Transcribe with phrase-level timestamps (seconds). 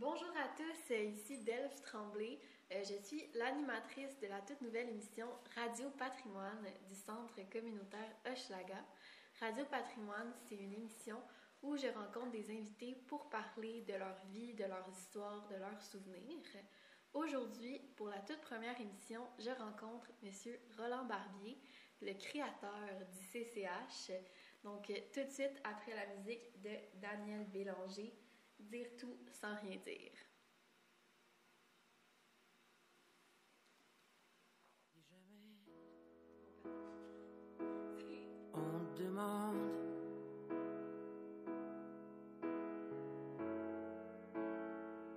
[0.00, 2.38] Bonjour à tous, ici Delphes Tremblay.
[2.72, 8.82] Euh, je suis l'animatrice de la toute nouvelle émission Radio Patrimoine du Centre communautaire Hochelaga.
[9.38, 11.18] Radio Patrimoine, c'est une émission
[11.62, 15.82] où je rencontre des invités pour parler de leur vie, de leur histoire, de leurs
[15.82, 16.40] souvenirs.
[17.12, 20.30] Aujourd'hui, pour la toute première émission, je rencontre M.
[20.78, 21.58] Roland Barbier,
[22.00, 24.10] le créateur du CCH.
[24.64, 28.10] Donc, tout de suite après la musique de Daniel Bélanger,
[28.70, 30.12] Dire tout sans rien dire.
[38.54, 39.56] On demande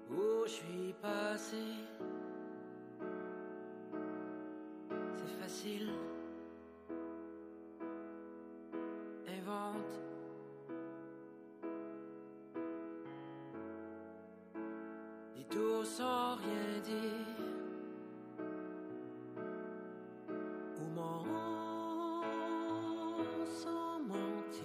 [0.09, 1.63] où je suis passé.
[5.15, 6.04] C'est facile.
[15.49, 17.01] Dis tout sans rien dire.
[20.79, 21.25] Ou ment
[23.45, 24.63] sans mentir.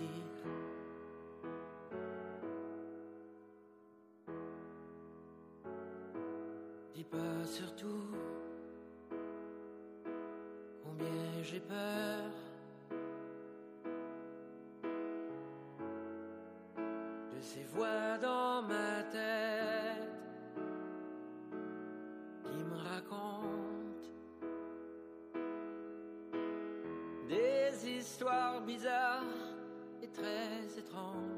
[6.94, 8.06] Dis pas surtout
[10.82, 12.30] combien j'ai peur.
[17.32, 17.99] De ces voix
[28.20, 29.22] des histoires bizarres
[30.02, 31.29] et très étranges.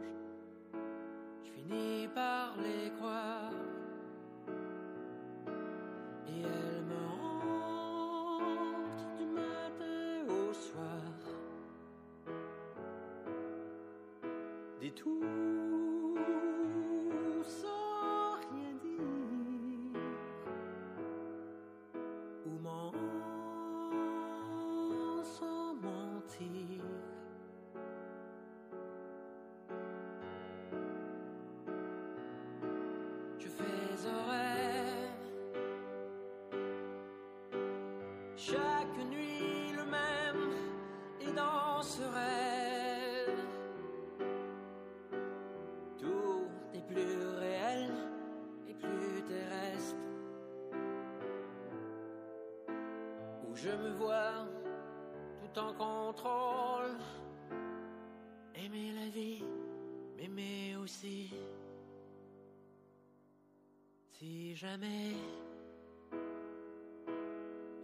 [53.77, 54.46] Me vois
[55.40, 56.96] tout en contrôle
[58.55, 59.42] aimer la vie
[60.16, 61.30] m'aimer aussi
[64.08, 65.14] si jamais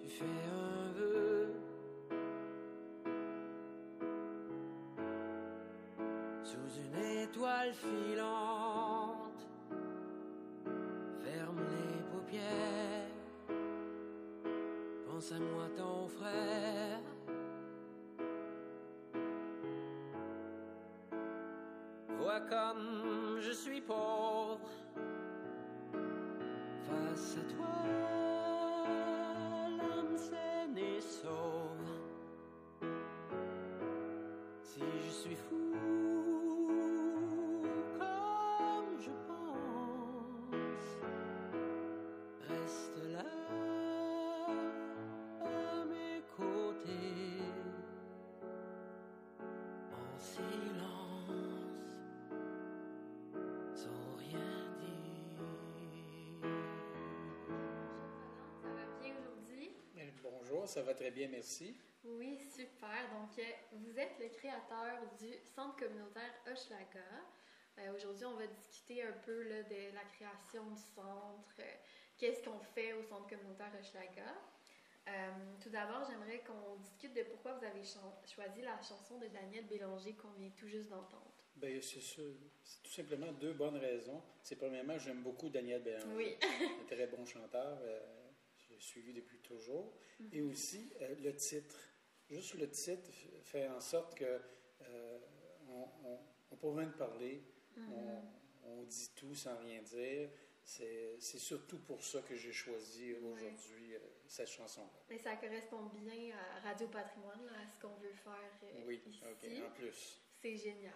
[0.01, 1.53] tu fais un vœu
[6.45, 8.28] sous une étoile filante.
[15.33, 17.01] À moi ton frère.
[22.19, 24.61] Vois comme je suis pauvre
[26.87, 27.79] face à toi,
[29.77, 31.89] l'âme saine et sauve.
[34.63, 35.58] Si je suis fou,
[50.39, 51.31] silence,
[53.75, 55.43] sans rien dire.
[58.63, 59.73] Ça va bien aujourd'hui?
[60.23, 61.77] Bonjour, ça va très bien, merci.
[62.05, 63.11] Oui, super.
[63.13, 67.05] Donc, euh, vous êtes le créateur du Centre communautaire Hochelaga.
[67.79, 71.65] Euh, Aujourd'hui, on va discuter un peu là, de la création du centre, euh,
[72.17, 74.33] qu'est-ce qu'on fait au Centre communautaire Hochelaga?
[75.09, 75.31] Euh,
[75.63, 80.15] tout d'abord, j'aimerais qu'on discute de pourquoi vous avez choisi la chanson de Daniel Bélanger
[80.15, 81.33] qu'on vient tout juste d'entendre.
[81.57, 82.01] Ben, c'est
[82.83, 84.23] tout simplement deux bonnes raisons.
[84.43, 86.15] C'est premièrement, j'aime beaucoup Daniel Bélanger.
[86.15, 86.37] Oui.
[86.43, 87.79] un très bon chanteur.
[87.83, 88.01] euh,
[88.59, 89.95] je l'ai suivi depuis toujours.
[90.33, 91.77] Et aussi, euh, le titre.
[92.29, 93.11] Juste le titre
[93.45, 94.25] fait en sorte que
[94.83, 95.19] euh,
[95.69, 96.19] on, on,
[96.51, 97.43] on parler.
[97.79, 98.23] on,
[98.65, 100.29] on dit tout sans rien dire.
[100.63, 103.95] C'est surtout pour ça que j'ai choisi aujourd'hui
[104.29, 105.01] cette chanson-là.
[105.11, 109.01] Mais ça correspond bien à Radio Patrimoine, là, à ce qu'on veut faire euh, Oui,
[109.07, 109.23] ici.
[109.25, 110.21] ok, en plus.
[110.41, 110.93] C'est génial.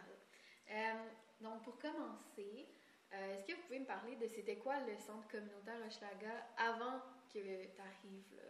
[0.71, 0.93] Euh,
[1.41, 2.69] donc, pour commencer,
[3.13, 7.01] euh, est-ce que vous pouvez me parler de c'était quoi le centre communautaire Hochelaga avant
[7.33, 8.43] que tu arrives là?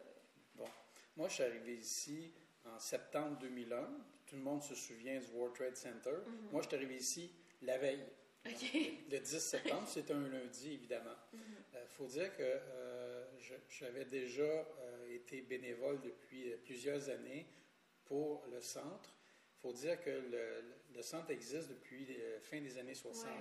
[0.54, 0.68] Bon,
[1.16, 2.32] moi, je suis arrivé ici
[2.64, 3.88] en septembre 2001.
[4.26, 6.16] Tout le monde se souvient du World Trade Center.
[6.50, 7.32] Moi, je suis arrivé ici
[7.62, 8.04] la veille.
[8.44, 11.14] Le 10 septembre, c'est un lundi, évidemment.
[11.32, 11.86] Il Mhm.
[11.88, 12.42] faut dire que
[13.68, 17.46] j'avais déjà euh, été bénévole depuis plusieurs années
[18.04, 19.14] pour le centre.
[19.58, 23.26] Il faut dire que le, le centre existe depuis la fin des années 60.
[23.26, 23.36] Ouais.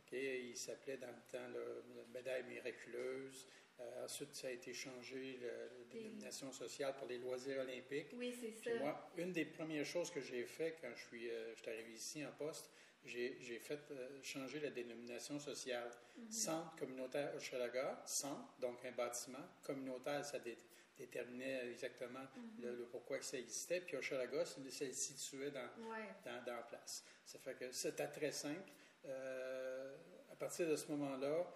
[0.00, 3.46] OK, il s'appelait dans le temps le, la médaille miraculeuse.
[3.80, 8.08] Euh, ensuite, ça a été changé, la dénomination sociale pour les loisirs olympiques.
[8.14, 8.76] Oui, c'est Puis ça.
[8.78, 11.92] moi, une des premières choses que j'ai fait quand je suis, euh, je suis arrivé
[11.92, 12.70] ici en poste,
[13.04, 15.90] j'ai fait euh, changer la dénomination sociale.
[16.16, 16.30] Mhm.
[16.30, 19.46] Centre communautaire Hochelaga, centre, donc un bâtiment.
[19.62, 20.58] Communautaire, ça dé-
[20.96, 22.62] déterminait exactement Mhm.
[22.62, 23.80] le, le pourquoi que ça existait.
[23.80, 25.60] Puis Hochelaga, ça le situait dans,
[25.90, 26.08] Ouais.
[26.24, 27.04] dans, dans la place.
[27.24, 28.70] Ça fait que c'était très simple.
[29.06, 29.96] Euh,
[30.32, 31.46] à partir de ce moment-là,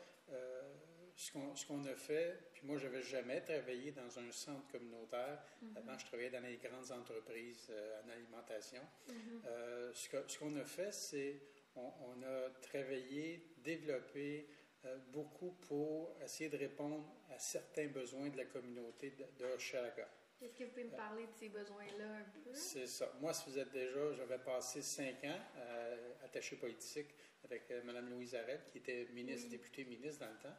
[1.17, 5.43] ce qu'on a fait, puis moi, je n'avais jamais travaillé dans un centre communautaire.
[5.61, 5.77] Mhm.
[5.77, 8.83] Avant, je travaillais dans les grandes entreprises euh, en alimentation.
[9.09, 9.43] Mhm.
[9.47, 11.41] Euh, ce qu'on a fait, c'est
[11.77, 14.49] on, on a travaillé, développé
[14.85, 20.09] euh, beaucoup pour essayer de répondre à certains besoins de la communauté de, de Hochelaga.
[20.41, 22.51] Est-ce que vous pouvez me parler de ces besoins-là un peu?
[22.53, 23.13] C'est ça.
[23.21, 25.39] Moi, ça faisait déjà, j'avais passé cinq ans
[26.25, 27.15] attaché politique
[27.45, 29.51] avec Mme Louise Arel, qui était ministre, Oui.
[29.51, 30.57] députée ministre dans le temps.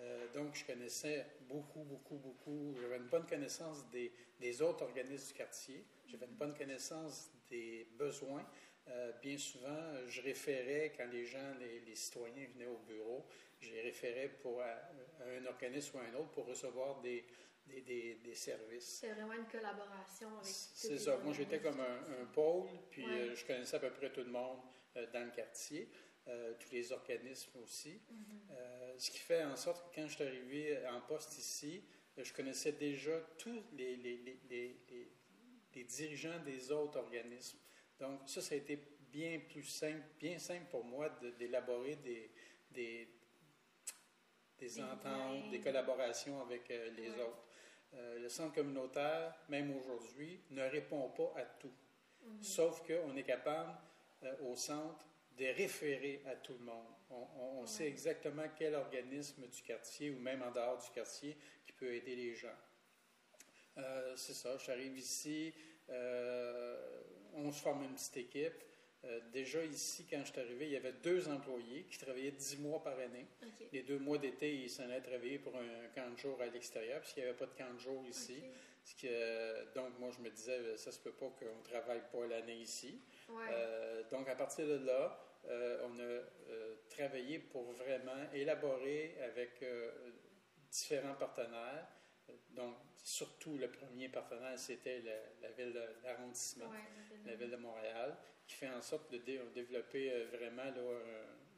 [0.00, 2.74] Euh, donc, je connaissais beaucoup, beaucoup, beaucoup.
[2.80, 5.84] J'avais une bonne connaissance des, des autres organismes du quartier.
[6.06, 8.46] J'avais une bonne connaissance des besoins.
[8.88, 13.26] Euh, bien souvent, je référais, quand les gens, les, les citoyens venaient au bureau,
[13.60, 17.24] je les référais pour, à, à un organisme ou à un autre pour recevoir des,
[17.66, 19.00] des, des- des services.
[19.00, 21.18] C'est vraiment une collaboration avec C'est ça.
[21.18, 23.10] Moi, j'étais comme un, pôle, puis Ouais.
[23.30, 24.60] euh, je connaissais à peu près tout le monde
[24.96, 25.88] euh, dans le quartier,
[26.26, 28.00] euh, tous les organismes aussi.
[28.10, 28.40] Mhm.
[28.52, 31.82] Euh, ce qui fait en sorte que quand je suis arrivé en poste ici,
[32.18, 35.12] euh, je connaissais déjà tous les, les, les, les- les-
[35.74, 37.58] les dirigeants des autres organismes.
[37.98, 38.76] Donc, ça, ça a été
[39.12, 41.08] bien plus simple, bien simple pour moi
[41.38, 42.30] d'élaborer des,
[42.70, 43.08] des,
[44.58, 47.46] des Des ententes, des collaborations avec euh, les autres.
[47.94, 51.72] Euh, le centre communautaire, même aujourd'hui, ne répond pas à tout.
[52.22, 52.42] Mhm.
[52.42, 53.76] Sauf qu'on est capable,
[54.24, 55.06] euh, au centre,
[55.40, 56.86] de référer à tout le monde.
[57.10, 57.66] On, on- on Ouais.
[57.66, 62.14] sait exactement quel organisme du quartier ou même en dehors du quartier qui peut aider
[62.14, 62.56] les gens.
[63.78, 65.52] Euh, c'est ça, j'arrive ici,
[65.88, 66.76] euh,
[67.34, 68.62] on se forme une petite équipe.
[69.04, 72.58] Euh, déjà ici, quand je suis arrivé, il y avait deux employés qui travaillaient dix
[72.58, 73.26] mois par année.
[73.72, 77.00] Les deux mois d'été, ils s'en allaient travailler pour un camp de jour à l'extérieur,
[77.00, 78.42] puisqu'il n'y avait pas de camp de jour ici.
[79.04, 82.56] Euh, donc, moi, je me disais, ça se peut pas qu'on ne travaille pas l'année
[82.56, 83.00] ici.
[83.30, 83.44] Ouais.
[83.52, 89.62] Euh, donc, à partir de là, euh, on a euh, travaillé pour vraiment élaborer avec
[89.62, 89.90] euh,
[90.70, 91.86] différents partenaires.
[92.50, 97.56] Donc, surtout le premier partenaire, c'était la, la ville de l'arrondissement, Ouais, la ville de
[97.56, 98.16] Montréal,
[98.46, 100.72] qui fait en sorte de dé- développer vraiment là,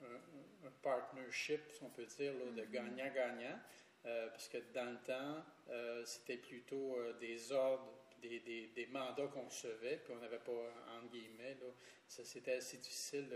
[0.02, 2.70] un, un- un partnership, si on peut dire, là, de Mhm.
[2.70, 3.58] gagnant-gagnant.
[4.04, 7.86] Euh, parce que dans le temps, euh, c'était plutôt euh, des ordres,
[8.22, 11.66] des, des- des mandats qu'on recevait, puis on n'avait pas, entre guillemets, là,
[12.06, 13.28] ça, c'était assez difficile,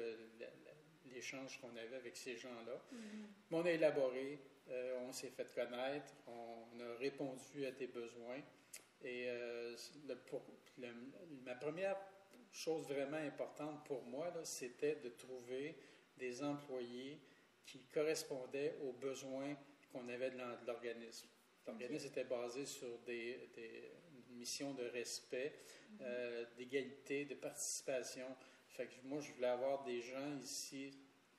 [1.12, 2.80] l'échange qu'on avait avec ces gens-là.
[2.92, 3.26] Mhm.
[3.50, 4.38] Mais on a élaboré,
[4.68, 8.40] euh, on s'est fait connaître, on a répondu à tes besoins.
[9.02, 9.76] Et euh,
[10.08, 10.44] le- pour-
[10.78, 10.94] le-
[11.44, 11.96] ma première
[12.50, 15.76] chose vraiment importante pour moi, c'était de trouver
[16.16, 17.20] des employés
[17.66, 19.54] qui correspondaient aux besoins
[19.92, 21.28] qu'on avait de l'organisme.
[21.66, 23.90] L'organisme était basé sur des, des-
[24.36, 25.54] une mission de respect,
[26.02, 28.26] euh, d'égalité, de participation.
[28.68, 30.90] Fait que moi, je voulais avoir des gens ici,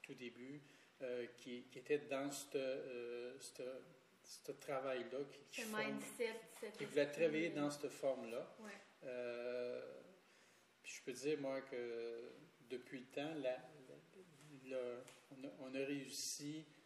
[0.01, 0.59] tout début,
[1.03, 2.47] euh, qui, qui étaient dans ce
[4.59, 6.39] travail-là, qui, qui, mindset,
[6.77, 8.55] qui voulaient travailler dans cette forme-là.
[8.61, 8.71] Ouais.
[9.03, 9.81] Euh,
[10.81, 12.31] puis je peux dire, moi, que
[12.69, 16.76] depuis le temps, la- la- la- on, a, on a réussi, euh,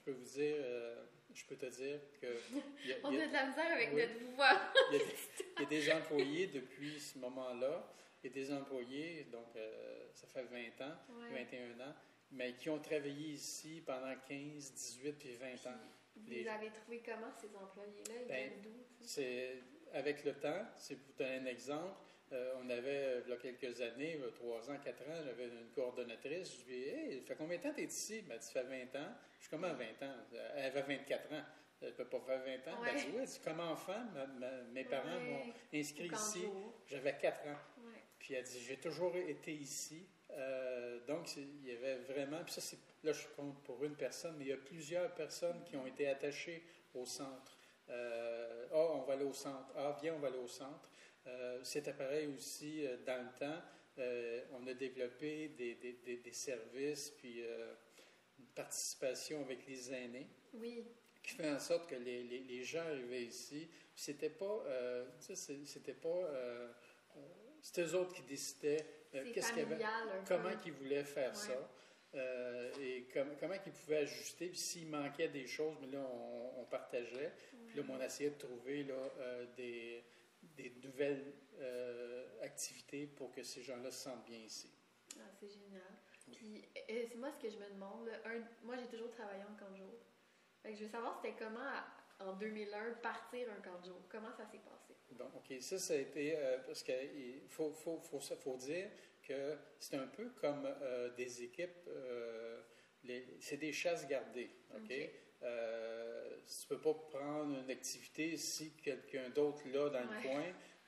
[0.00, 1.04] je peux vous dire, euh,
[1.34, 2.26] je peux te dire que
[2.88, 4.02] y a- On y a- a de la misère avec Oui.
[4.02, 4.60] notre voix.
[4.90, 5.14] il y, a des,
[5.56, 7.92] il y a des employés depuis ce moment-là,
[8.22, 11.44] il y a des employés, donc euh, ça fait 20 ans, Ouais.
[11.44, 11.94] 21 ans,
[12.32, 15.78] mais qui ont travaillé ici pendant 15, 18 puis 20 ans.
[16.16, 18.14] Vous Les- avez trouvés comment, ces employés-là?
[18.22, 18.84] Ils Ben, viennent d'où?
[19.00, 21.94] C'est avec le temps, c'est pour donner un exemple.
[22.32, 25.46] Euh, on avait, euh, il y a quelques années, euh, trois ans, quatre ans, j'avais
[25.48, 26.60] une coordonnatrice.
[26.60, 28.62] Je lui ai dit Hey, fait combien de temps tu es ici Ben, Tu fais
[28.62, 29.12] 20 ans.
[29.38, 30.14] Je suis comment 20 ans
[30.56, 31.42] Elle avait 24 ans.
[31.82, 32.76] Elle ne peut pas faire 20 ans.
[32.76, 32.90] Ben, Ouais.
[32.94, 34.00] Elle dit Oui, comme enfant.
[34.14, 35.44] ma- ma- mes parents Ouais.
[35.46, 36.44] m'ont inscrit ici.
[36.86, 37.58] J'avais 4 ans.
[37.78, 37.92] Ouais.
[38.18, 40.06] Puis elle dit, j'ai toujours été ici.
[40.32, 44.36] Euh, donc, il y avait vraiment, puis ça, c'est, là, je compte pour une personne,
[44.38, 46.62] mais il y a plusieurs personnes qui ont été attachées
[46.94, 47.56] au centre.
[47.88, 49.72] Euh, ah, on va aller au centre.
[49.74, 50.90] Ah, viens, on va aller au centre.
[51.26, 53.62] Euh, c'était pareil aussi euh, dans le temps.
[53.98, 57.42] euh, on a développé des, des- des- des services, puis
[58.38, 60.82] une participation avec les aînés Oui,
[61.22, 63.68] qui fait en sorte que les, les- les gens arrivaient ici.
[63.94, 64.64] C'était pas,
[65.18, 66.30] c'était pas,
[67.60, 68.86] c'était eux autres qui décidaient
[69.34, 69.66] qu'est-ce qu'il
[70.26, 71.34] comment qu'ils voulaient faire Ouais.
[71.36, 71.70] ça.
[72.14, 76.60] euh, et com- comment ils pouvaient ajuster, puis s'il manquait des choses, mais là, on,
[76.60, 77.32] on partageait.
[77.68, 80.02] Puis là, on essayait de trouver là, euh, des,
[80.42, 84.70] des nouvelles euh, activités pour que ces gens-là se sentent bien ici.
[85.18, 85.82] Ah, c'est génial.
[86.32, 88.06] Puis, c'est moi ce que je me demande.
[88.06, 89.94] là, un- moi, j'ai toujours travaillé en camp de jour.
[90.62, 91.72] Fait que je veux savoir, c'était comment,
[92.20, 94.00] en 2001, partir un camp de jour?
[94.08, 94.94] Comment ça s'est passé?
[95.12, 95.60] Bon, OK.
[95.60, 96.36] Ça, ça a été.
[96.36, 98.90] euh, parce qu'il faut, faut, faut, faut dire
[99.22, 101.88] que c'est un peu comme euh, des équipes.
[103.40, 104.50] c'est des chasses gardées.
[104.74, 104.82] OK?
[104.84, 105.10] OK.
[106.46, 110.16] Tu ne peux pas prendre une activité si quelqu'un d'autre là dans Ouais.
[110.22, 110.44] le coin.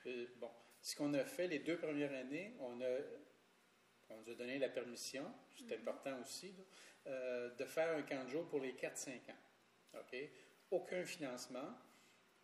[0.07, 0.49] Euh, bon.
[0.81, 2.97] Ce qu'on a fait les deux premières années, on, a,
[4.09, 5.23] on nous a donné la permission,
[5.57, 6.63] c'est important aussi, là,
[7.07, 9.99] euh, de faire un camp de jour pour les 4-5 ans.
[9.99, 10.17] OK?
[10.71, 11.73] Aucun financement.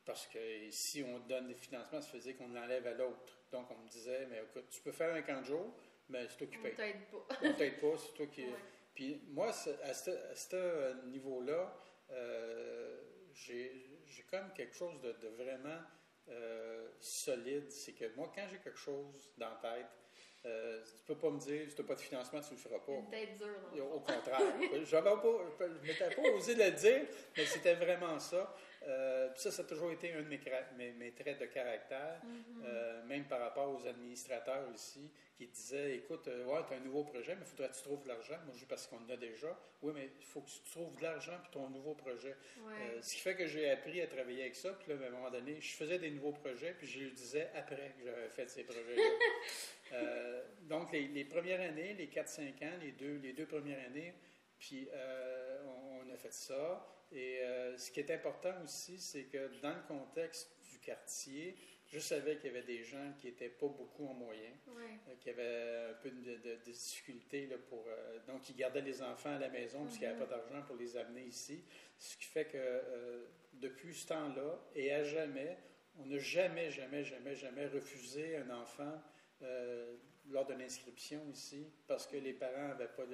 [0.05, 0.39] Parce que
[0.71, 3.37] si on donne des financements, ça faisait qu'on l'enlève à l'autre.
[3.51, 5.73] Donc, on me disait, mais écoute, tu peux faire un camp de jour,
[6.07, 7.27] mais c'est qui On t'aide pas.
[7.43, 8.43] On t'aide pas, c'est toi qui.
[8.45, 8.55] Ouais.
[8.95, 11.73] Puis moi, c'est- à ce, à ce niveau-là,
[12.11, 13.01] euh,
[13.33, 15.81] j'ai comme quelque chose de, de vraiment
[16.29, 17.71] euh, solide.
[17.71, 19.87] C'est que moi, quand j'ai quelque chose dans la tête,
[20.45, 22.79] euh, tu peux pas me dire, si tu n'as pas de financement, tu le feras
[22.79, 22.91] pas.
[22.93, 23.93] Une tête dure, non?
[23.93, 24.39] Au contraire.
[24.61, 28.55] Je m'étais pas osé le dire, mais c'était vraiment ça.
[28.89, 32.19] Euh, ça, ça a toujours été un de mes, cra- mes- mes traits de caractère,
[32.23, 32.63] Mhm.
[32.65, 36.79] euh, même par rapport aux administrateurs ici, qui disaient Écoute, euh, ouais, tu as un
[36.79, 38.37] nouveau projet, mais il faudrait que tu trouves de l'argent.
[38.45, 39.55] Moi, je dis parce qu'on en a déjà.
[39.83, 42.35] Oui, mais il faut que tu trouves de l'argent pour ton nouveau projet.
[42.65, 42.99] Ouais.
[43.01, 44.73] Ce qui fait que j'ai appris à travailler avec ça.
[44.73, 47.47] Puis là, à un moment donné, je faisais des nouveaux projets, puis je le disais
[47.55, 49.03] après que j'avais fait ces projets-là.
[50.63, 54.13] Donc, les, les premières années, les 4-5 ans, les deux, les deux premières années,
[54.59, 54.87] puis
[55.65, 56.85] on, on a fait ça.
[57.11, 61.55] Et euh, ce qui est important aussi, c'est que dans le contexte du quartier,
[61.87, 64.99] je savais qu'il y avait des gens qui n'étaient pas beaucoup en moyen, Ouais.
[65.09, 67.83] euh, qui avaient un peu de, de- de difficultés là, pour.
[67.87, 70.61] euh, donc, ils gardaient les enfants à la maison parce qu'il n'y avait pas d'argent
[70.67, 71.63] pour les amener ici.
[71.97, 75.57] Ce qui fait que depuis ce temps-là, et à jamais,
[75.97, 79.01] on n'a jamais, jamais, jamais, jamais refusé un enfant
[80.29, 83.05] lors de l'inscription ici parce que les parents n'avaient pas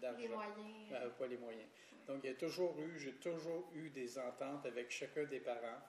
[0.00, 0.90] d'argent moyens.
[0.90, 1.68] n'avaient pas les moyens.
[2.06, 5.80] Donc, il y a toujours eu, j'ai toujours eu des ententes avec chacun des parents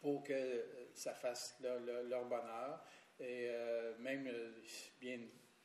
[0.00, 0.64] pour que
[0.94, 2.82] ça fasse leur, leur- leur bonheur.
[3.20, 4.52] Et euh, même, euh,
[5.00, 5.14] bien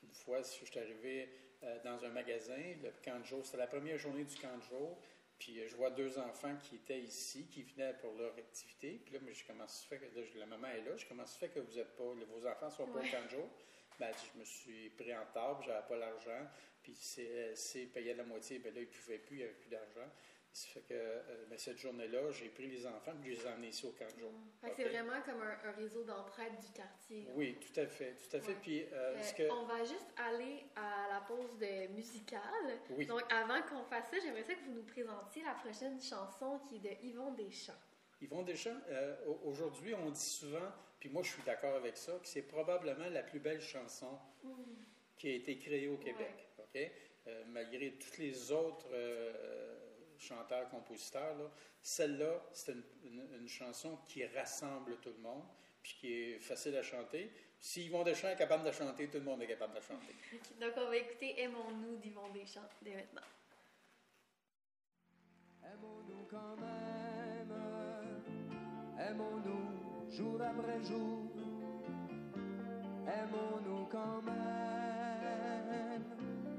[0.04, 1.30] une fois, je suis arrivé
[1.64, 4.64] euh, dans un magasin, le camp de jour, c'était la première journée du camp de
[4.64, 4.98] jour,
[5.42, 9.02] puis euh, je vois deux enfants qui étaient ici, qui venaient pour leur activité.
[9.04, 11.08] Puis là, moi, je commence à faire que là, je- la maman est là, je
[11.08, 13.08] commence à faire que vous êtes pas, vos enfants ne sont pas Ouais.
[13.08, 13.50] au camp de jour.
[14.00, 16.48] Ben, je me suis pris en table, j'avais pas l'argent,
[16.84, 19.54] puis c'est, c'est payait la moitié, ben là, ils ne pouvaient plus, il n'y avait
[19.54, 20.10] plus d'argent.
[20.54, 23.50] Ça fait que euh, ben, cette journée-là, j'ai pris les enfants, puis je les ai
[23.54, 24.32] emmenés ici au camp de jour.
[24.76, 27.24] C'est vraiment comme un, un réseau d'entraide du quartier.
[27.24, 27.32] là.
[27.36, 28.52] Oui, tout à fait, tout à fait.
[28.52, 28.58] Ouais.
[28.62, 29.50] Puis, euh, Euh, que...
[29.50, 32.42] On va juste aller à la pause de musicale.
[32.90, 33.06] Oui.
[33.06, 36.76] Donc, avant qu'on fasse ça, j'aimerais ça que vous nous présentiez la prochaine chanson qui
[36.76, 37.72] est de Yvon Deschamps.
[38.22, 38.78] Yvon Deschamps,
[39.28, 43.08] au- aujourd'hui, on dit souvent, puis moi je suis d'accord avec ça, que c'est probablement
[43.10, 44.20] la plus belle chanson
[45.18, 46.50] qui a été créée au Québec.
[47.28, 48.88] Euh, malgré tous les autres
[50.22, 51.50] chanteurs, compositeurs, là,
[51.82, 55.44] celle-là, c'est une, une- une chanson qui rassemble tout le monde,
[55.82, 57.32] puis qui est facile à chanter.
[57.60, 60.14] Si Yvon Deschamps est capable de chanter, tout le monde est capable de chanter.
[60.60, 63.22] Donc, on va écouter Aimons-nous d'Yvon Deschamps dès maintenant.
[65.64, 67.54] Aimons-nous quand même,
[69.00, 71.20] aimons-nous jour après jour,
[73.08, 76.04] aimons-nous quand même,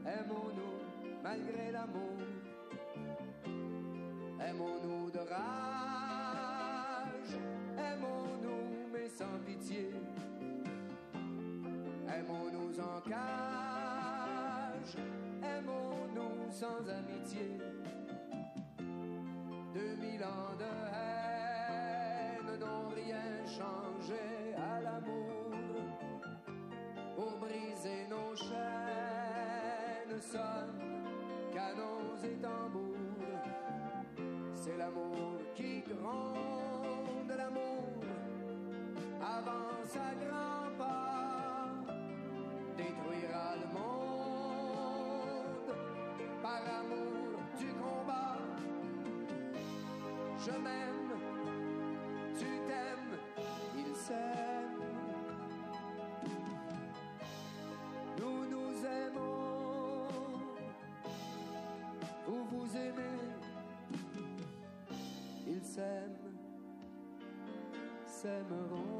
[0.07, 2.17] aimons-nous malgré l'amour,
[4.49, 6.33] aimons-nous de rage,
[7.79, 9.91] aimons-nous mais sans pitié,
[12.09, 14.97] aimons-nous en cage,
[15.43, 17.59] aimons-nous sans amitié.
[19.75, 25.51] Deux mille ans de haine n'ont rien changé à l'amour.
[27.17, 30.93] Pour briser nos chaînes sonnent
[31.53, 32.82] canons et tambours.
[34.65, 38.01] C'est l'amour qui gronde, l'amour
[39.21, 41.67] avance à grands pas,
[42.77, 45.75] détruira le monde
[46.41, 48.39] par amour du combat.
[50.47, 51.02] Je m'aime,
[68.23, 68.92] s'aimeront.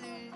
[0.00, 0.27] darling.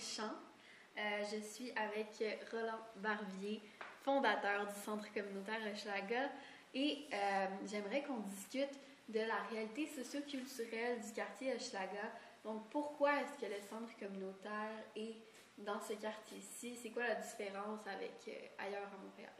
[0.00, 2.08] Euh, je suis avec
[2.50, 3.60] Roland Barbier,
[4.02, 6.30] fondateur du Centre communautaire Hochelaga,
[6.74, 12.12] et euh, j'aimerais qu'on discute de la réalité socioculturelle du quartier Hochelaga.
[12.44, 15.16] Donc, pourquoi est-ce que le centre communautaire est
[15.58, 16.76] dans ce quartier-ci?
[16.82, 19.32] C'est quoi la différence avec euh, ailleurs à Montréal?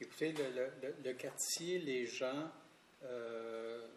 [0.00, 2.50] Écoutez, le, quartier, les gens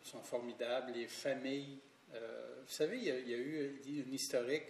[0.01, 1.79] sont formidables, les familles.
[2.11, 4.65] vous savez, il y, a, il y, a, eu une historique,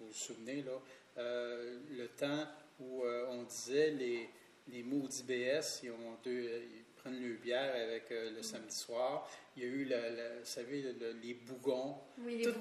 [0.00, 0.80] vous vous souvenez, là,
[1.18, 2.46] euh, le temps
[2.78, 4.28] où euh, on disait les,
[4.68, 9.28] les maudits BS, ils, ont deux, ils prennent le bière avec euh, le samedi soir.
[9.56, 9.98] Il y a eu, la,
[10.38, 11.96] vous savez, les bougons.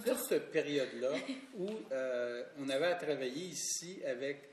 [0.04, 1.12] toute, cette période-là
[1.60, 1.68] où
[2.60, 4.50] on avait à travailler ici avec,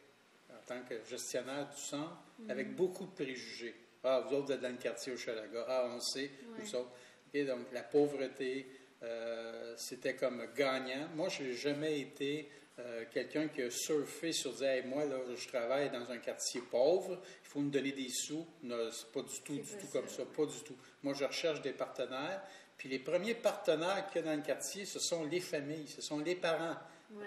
[0.50, 2.50] en tant que gestionnaire du centre, mhm.
[2.50, 3.74] avec beaucoup de préjugés.
[4.02, 5.64] Ah, vous autres, vous êtes dans le quartier au Chalaga.
[5.66, 6.92] Ah, on sait, vous autres.
[7.32, 8.66] Et donc, la pauvreté,
[9.76, 11.08] c'était comme gagnant.
[11.14, 15.46] Moi, je n'ai jamais été euh, quelqu'un qui a surfé sur dire moi là je
[15.46, 18.46] travaille dans un quartier pauvre, il faut me donner des sous.
[18.62, 20.76] C'est pas du tout, du tout comme ça, pas du tout.
[21.02, 22.42] Moi je recherche des partenaires.
[22.76, 26.02] Puis les premiers partenaires qu'il y a dans le quartier, ce sont les familles, ce
[26.02, 26.76] sont les parents.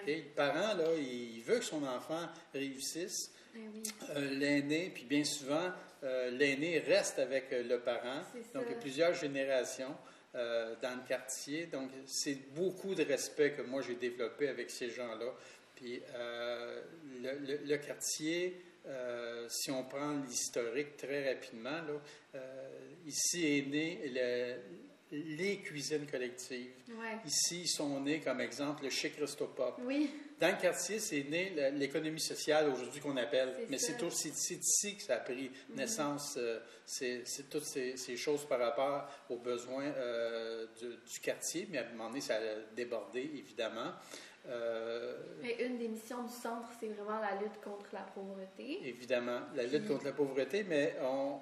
[0.06, 3.32] Les parents, là, il veut que son enfant réussisse.
[3.54, 3.72] Ben
[4.10, 5.72] euh, l'aîné, puis bien souvent,
[6.04, 8.20] euh, l'aîné reste avec le parent.
[8.54, 9.96] Donc, il y a plusieurs générations.
[10.34, 11.66] Euh, dans le quartier.
[11.66, 15.32] Donc, c'est beaucoup de respect que moi j'ai développé avec ces gens-là.
[15.74, 16.82] Puis, euh,
[17.22, 22.40] le, quartier, euh, si on prend l'historique très rapidement, là,
[23.06, 24.60] ici est né
[25.10, 26.72] les cuisines collectives.
[27.24, 29.80] Ici, ils sont nés, comme exemple, le chez Christopop.
[29.82, 30.10] Oui.
[30.40, 33.54] Dans le quartier, c'est né l'économie sociale aujourd'hui qu'on appelle.
[33.68, 35.76] Mais c'est ici que ça a pris mhm.
[35.76, 36.36] naissance.
[36.38, 41.66] Euh, c'est toutes ces, choses par rapport aux besoins euh, du, quartier.
[41.70, 43.92] Mais à un moment donné, ça a débordé, évidemment.
[44.48, 45.16] Euh,
[45.60, 48.88] une des missions du centre, c'est vraiment la lutte contre la pauvreté.
[48.88, 51.40] Évidemment, la lutte contre la pauvreté, mais on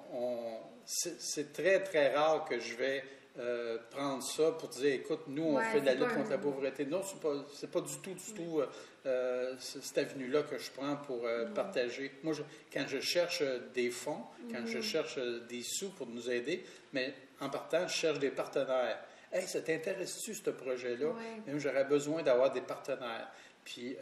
[0.87, 3.03] c'est très, très rare que je vais
[3.39, 6.85] euh, prendre ça pour dire, écoute, nous, on fait de la lutte contre la pauvreté.
[6.87, 8.67] Non, ce n'est pas, pas, du tout, du tout euh,
[9.05, 12.11] euh, cette avenue-là que je prends pour partager.
[12.23, 12.33] Moi,
[12.73, 13.43] quand je cherche
[13.75, 18.19] des fonds, quand je cherche des sous pour nous aider, mais en partant, je cherche
[18.19, 18.99] des partenaires.
[19.31, 21.13] Hey, ça t'intéresse-tu, ce projet-là?
[21.57, 23.29] J'aurais besoin d'avoir des partenaires.
[23.63, 23.95] Puis,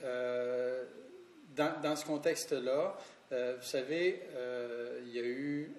[1.56, 2.96] dans, dans, ce contexte-là,
[3.32, 4.22] vous savez,
[5.06, 5.76] il y a eu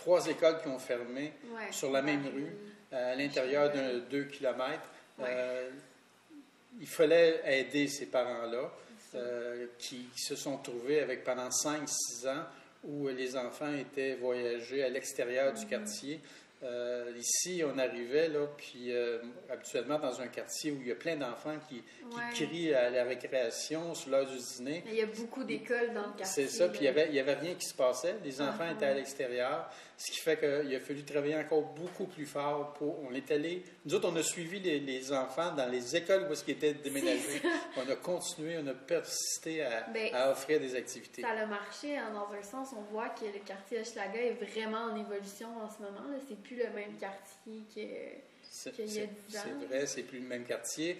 [0.00, 1.32] trois écoles qui ont fermé
[1.70, 2.52] sur la même rue,
[2.90, 4.88] à l'intérieur d'un deux kilomètres.
[5.20, 5.70] Euh,
[6.80, 8.72] il fallait aider ces parents-là
[9.14, 12.44] euh, qui, se sont trouvés avec pendant 5-6 ans
[12.84, 15.68] où les enfants étaient voyagés à l'extérieur du mhm.
[15.68, 16.20] quartier.
[16.62, 19.18] Euh, ici, on arrivait, là, puis euh,
[19.48, 22.22] habituellement dans un quartier où il y a plein d'enfants qui, qui Ouais.
[22.46, 24.82] crient à la récréation sur l'heure du dîner.
[24.84, 26.46] Mais il y a beaucoup d'écoles dans le quartier.
[26.46, 28.16] C'est ça, puis il n'y avait, y avait rien qui se passait.
[28.24, 28.94] Les enfants Ah, étaient à ah.
[28.94, 32.74] l'extérieur, ce qui fait qu'il a fallu travailler encore beaucoup plus fort.
[32.74, 36.26] Pour, on est allé, nous autres, on a suivi les, les enfants dans les écoles
[36.30, 37.40] où ils étaient déménagés.
[37.76, 41.22] On a continué, on a persisté à, Ben, à offrir des activités.
[41.22, 42.74] Ça a marché hein, dans un sens.
[42.76, 46.04] On voit que le quartier Hochelaga est vraiment en évolution en ce moment.
[46.28, 48.20] C'est plus le même quartier que.
[48.52, 49.40] C'est qu'il y a c'est- 10 ans.
[49.60, 50.98] c'est vrai, c'est plus le même quartier.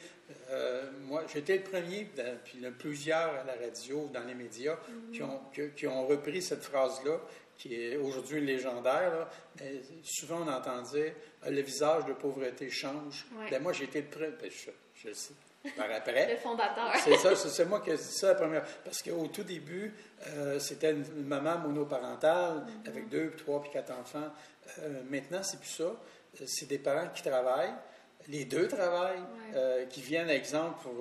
[0.51, 4.09] Euh, moi, j'étais le premier, dans- puis il y en a plusieurs à la radio,
[4.15, 5.13] dans les médias, Mhm.
[5.13, 7.19] qui, ont, qui- qui ont repris cette phrase-là,
[7.59, 9.11] qui est aujourd'hui légendaire.
[9.11, 9.31] là.
[9.59, 13.27] Mais souvent, on entendait euh, le visage de pauvreté change.
[13.37, 13.51] Ouais.
[13.51, 14.29] Ben, moi, été le premier.
[14.41, 14.71] ben, je,
[15.03, 15.35] je le sais.
[15.77, 16.27] Par après.
[16.33, 16.91] Le fondateur.
[17.05, 18.65] C'est ça, c'est c'est moi qui ai dit ça la première.
[18.83, 19.93] Parce qu'au tout début,
[20.29, 24.33] euh, c'était une, une maman monoparentale avec deux, puis trois, puis quatre enfants.
[24.79, 25.85] Euh, maintenant, c'est plus ça.
[25.85, 27.75] Euh, C'est des parents qui travaillent.
[28.29, 29.57] Les deux travaillent, Ouais.
[29.57, 30.93] euh, qui viennent, exemple, pour,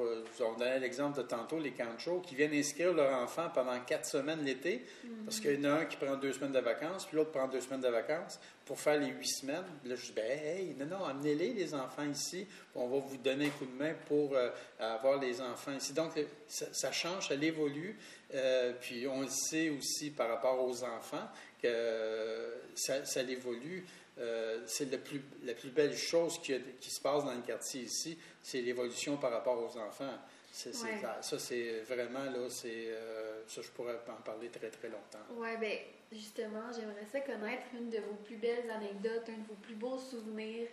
[0.47, 3.77] on donnait l'exemple de tantôt, les camps de jour, qui viennent inscrire leur enfant pendant
[3.81, 4.85] quatre semaines l'été,
[5.25, 7.47] parce qu'il y en a un qui prend deux semaines de vacances, puis l'autre prend
[7.49, 9.65] deux semaines de vacances, pour faire les huit semaines.
[9.83, 13.47] Là, je dis, ben, hey, non, non, amenez-les, les enfants ici, on va vous donner
[13.47, 15.91] un coup de main pour euh, avoir les enfants ici.
[15.91, 16.13] Donc,
[16.47, 17.99] ça, ça change, ça évolue,
[18.33, 21.27] euh, puis on le sait aussi par rapport aux enfants
[21.61, 23.85] que euh, ça, ça évolue.
[24.17, 28.17] Euh, c'est plus, la plus belle chose qui, qui se passe dans le quartier ici,
[28.41, 30.17] c'est l'évolution par rapport aux enfants.
[30.65, 30.73] Ouais.
[31.21, 35.19] Ça, c'est vraiment, là, c'est, euh, ça, je pourrais en parler très, très longtemps.
[35.35, 35.77] Ouais, ben
[36.11, 39.97] justement, j'aimerais ça connaître une de vos plus belles anecdotes, un de vos plus beaux
[39.97, 40.67] souvenirs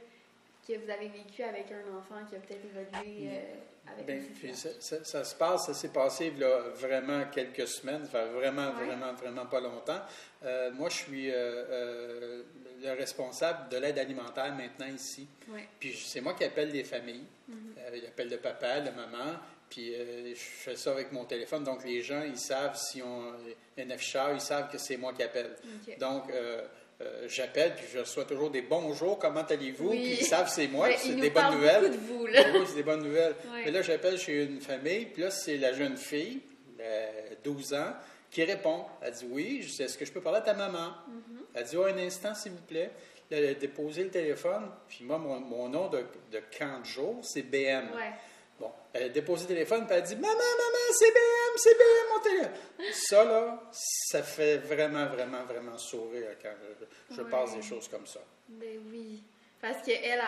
[0.67, 4.33] que vous avez vécu avec un enfant qui a peut-être évolué euh, avec Ben, une
[4.35, 8.87] puis ça, ça- ça se passe, ça s'est passé là, vraiment quelques semaines, vraiment, Ouais.
[8.87, 10.01] vraiment, vraiment pas longtemps.
[10.45, 12.43] Euh, moi, je suis euh,
[12.83, 15.27] le responsable de l'aide alimentaire maintenant ici.
[15.49, 15.69] Ouais.
[15.79, 17.25] Puis c'est moi qui appelle les familles.
[17.49, 17.75] Mhm.
[17.79, 19.37] Euh, j'appelle le papa, la maman,
[19.71, 21.63] puis euh, je fais ça avec mon téléphone.
[21.65, 23.33] Donc les gens, ils savent si on
[23.77, 25.55] il y a un afficheur, ils savent que c'est moi qui appelle.
[26.01, 26.67] Donc euh,
[27.03, 29.91] euh, j'appelle, puis je reçois toujours des bonjours, comment allez-vous?
[29.91, 30.01] Oui.
[30.03, 31.83] Puis ils savent c'est moi, c'est des bonnes nouvelles.
[31.83, 32.43] beaucoup de vous, là.
[32.55, 33.35] Oui, c'est des bonnes nouvelles.
[33.65, 36.41] Mais là, j'appelle chez une famille, puis là, c'est la jeune fille,
[36.81, 37.11] euh,
[37.45, 37.93] 12 ans,
[38.31, 38.87] qui répond.
[39.03, 40.89] Elle dit Oui, Est-ce que je peux parler à ta maman?
[40.89, 41.43] Mm-hmm.
[41.55, 42.91] Elle dit Oh, un instant, s'il vous plaît.
[43.31, 45.99] Là, elle a déposé le téléphone, puis moi, mon, mon nom de,
[46.31, 47.89] de camp de jour, c'est BM.
[47.95, 48.13] Ouais.
[48.59, 52.15] Bon, elle a déposé le téléphone, puis elle dit Maman, maman, c'est BM, c'est BM,
[52.15, 52.93] mon téléphone.
[52.93, 56.53] Ça, là, ça fait vraiment, vraiment, vraiment sourire quand
[57.11, 57.31] je, je Ouais.
[57.31, 58.21] passe des choses comme ça.
[58.49, 59.23] Ben oui.
[59.61, 60.21] Parce qu'elle,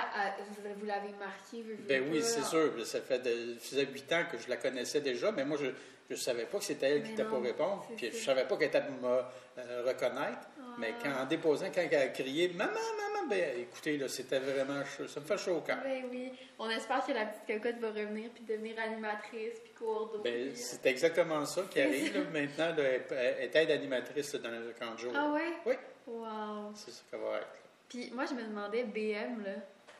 [0.78, 2.72] vous l'avez marqué, Ben oui, c'est sûr.
[2.86, 5.66] Ça fait de, ça faisait huit ans que je la connaissais déjà, mais moi, je
[6.10, 7.86] ne savais pas que c'était elle qui était pour répondre.
[7.96, 8.26] Puis je ça.
[8.26, 9.18] savais pas qu'elle était pour me
[9.58, 10.48] euh, reconnaître.
[10.78, 14.84] Mais quand, en déposant, quand elle a crié Maman, maman, ben écoutez, là, c'était vraiment
[14.84, 15.06] chaud.
[15.08, 15.78] Ça me fait chaud au cœur.
[15.82, 16.32] Ben oui.
[16.58, 20.84] On espère que la petite cocotte va revenir puis devenir animatrice puis cours Ben, c'est
[20.86, 22.14] exactement ça qui arrive.
[22.14, 22.24] là.
[22.32, 25.12] Maintenant, là, elle, est aide animatrice là, dans le camp de jour.
[25.16, 25.52] Ah ouais?
[25.66, 25.74] Oui,
[26.06, 26.72] Wow.
[26.74, 27.46] c'est ça qu'elle va être.
[27.88, 29.52] Puis moi, je me demandais, BM, là,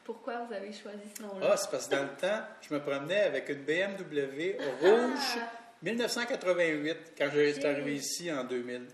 [0.04, 1.50] pourquoi vous avez choisi ce nom-là?
[1.52, 5.50] Ah, c'est parce que dans le temps, je me promenais avec une BMW rouge Ah!
[5.82, 7.64] 1988, quand je suis Ok.
[7.66, 8.86] arrivé ici en 2000.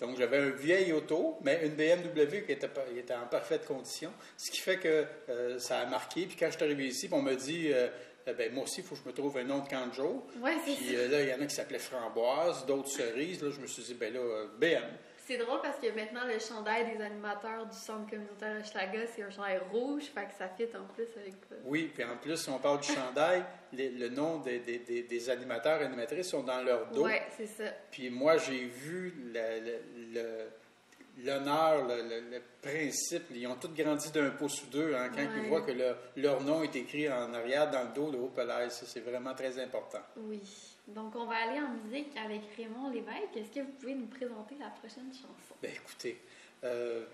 [0.00, 4.60] Donc, j'avais un vieil auto, mais une BMW qui était, en parfaite condition, ce qui
[4.60, 6.26] fait que euh, ça a marqué.
[6.26, 7.86] Puis quand je suis arrivé ici, on m'a dit, euh,
[8.26, 10.22] euh, ben, moi aussi, il faut que je me trouve un nom de.
[10.40, 11.08] Ouais, c'est Puis ça.
[11.08, 13.42] là, il y en a qui s'appelaient Framboise, d'autres Cerises.
[13.42, 14.20] Là, je me suis dit, ben là,
[14.58, 14.82] BM.
[15.26, 19.30] C'est drôle parce que maintenant, le chandail des animateurs du centre communautaire Hochelaga, c'est un
[19.30, 21.54] chandail rouge, fait que ça fit en plus avec ça.
[21.64, 25.04] Oui, puis en plus, si on parle du chandail, les- le nom des, des- des-
[25.04, 27.04] des animateurs et animatrices sont dans leur dos.
[27.04, 27.70] Ouais, c'est ça.
[27.90, 33.22] Puis moi, j'ai vu le- le- le- l'honneur, le, le- le principe.
[33.30, 35.28] Ils ont tous grandi d'un pouce ou deux hein, quand Ouais.
[35.42, 38.32] ils voient que le- leur nom est écrit en arrière dans le dos, le haut.
[38.36, 40.00] Ça, c'est vraiment très important.
[40.18, 40.42] Oui.
[40.88, 43.36] Donc, on va aller en musique avec Raymond Lévesque.
[43.36, 45.54] Est-ce que vous pouvez nous présenter la prochaine chanson?
[45.62, 46.18] Ben écoutez,
[46.64, 47.04] euh,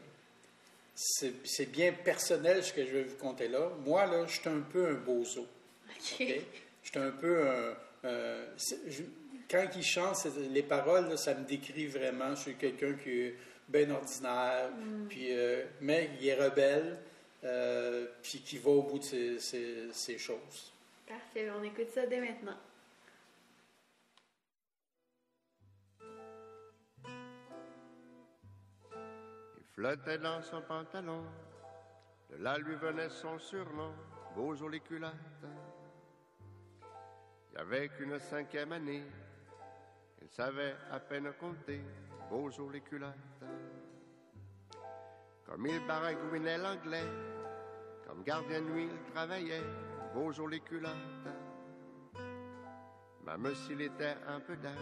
[0.95, 3.71] c'est bien personnel ce que je vais vous conter là.
[3.85, 5.43] Moi, là, je suis un peu un bozo.
[5.43, 5.47] OK.
[6.21, 6.35] OK?
[6.83, 7.75] Je suis un peu un.
[8.89, 9.03] je-
[9.51, 10.17] quand il chante,
[10.51, 12.35] les paroles, là, ça me décrit vraiment.
[12.37, 13.35] Je suis quelqu'un qui est
[13.69, 14.71] bien ordinaire,
[15.09, 16.99] puis, euh, mais il est rebelle,
[17.45, 20.73] euh, puis qui va au bout de ses, ses- ses choses.
[21.07, 22.57] Parfait, on écoute ça dès maintenant.
[29.81, 31.25] Flottait dans son pantalon,
[32.29, 33.95] de là lui venait son surnom,
[34.37, 35.15] jour les culottes.
[37.51, 39.03] Il avait qu'une cinquième année,
[40.21, 41.81] il savait à peine compter,
[42.31, 43.15] jour les culottes.
[45.47, 47.09] Comme il baragouinait l'anglais,
[48.07, 49.65] comme gardien de nuit, il travaillait,
[50.31, 50.93] jours les culottes.
[53.25, 54.77] Même s'il était un peu dingue,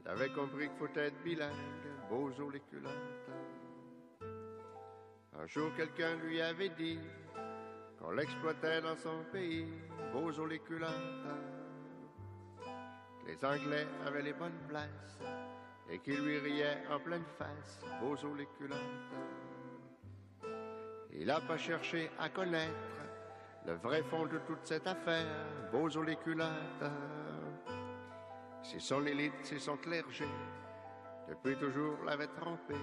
[0.00, 3.19] il avait compris qu'il faut être bilingue, jours les culottes.
[5.42, 6.98] Un jour, quelqu'un lui avait dit
[7.98, 9.66] qu'on l'exploitait dans son pays,
[10.12, 10.60] jours les.
[13.26, 15.18] Les Anglais avaient les bonnes places
[15.88, 17.80] et qu'ils lui riaient en pleine face,
[18.20, 18.46] jours les.
[21.12, 22.74] Il n'a pas cherché à connaître
[23.66, 25.26] le vrai fond de toute cette affaire,
[25.88, 26.18] jours les.
[28.62, 30.26] C'est son élite, c'est son clergé,
[31.30, 32.74] depuis toujours l'avait trompé,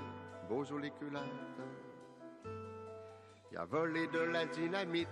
[0.49, 0.91] jours les.
[3.57, 5.07] Il a volé de la dynamite,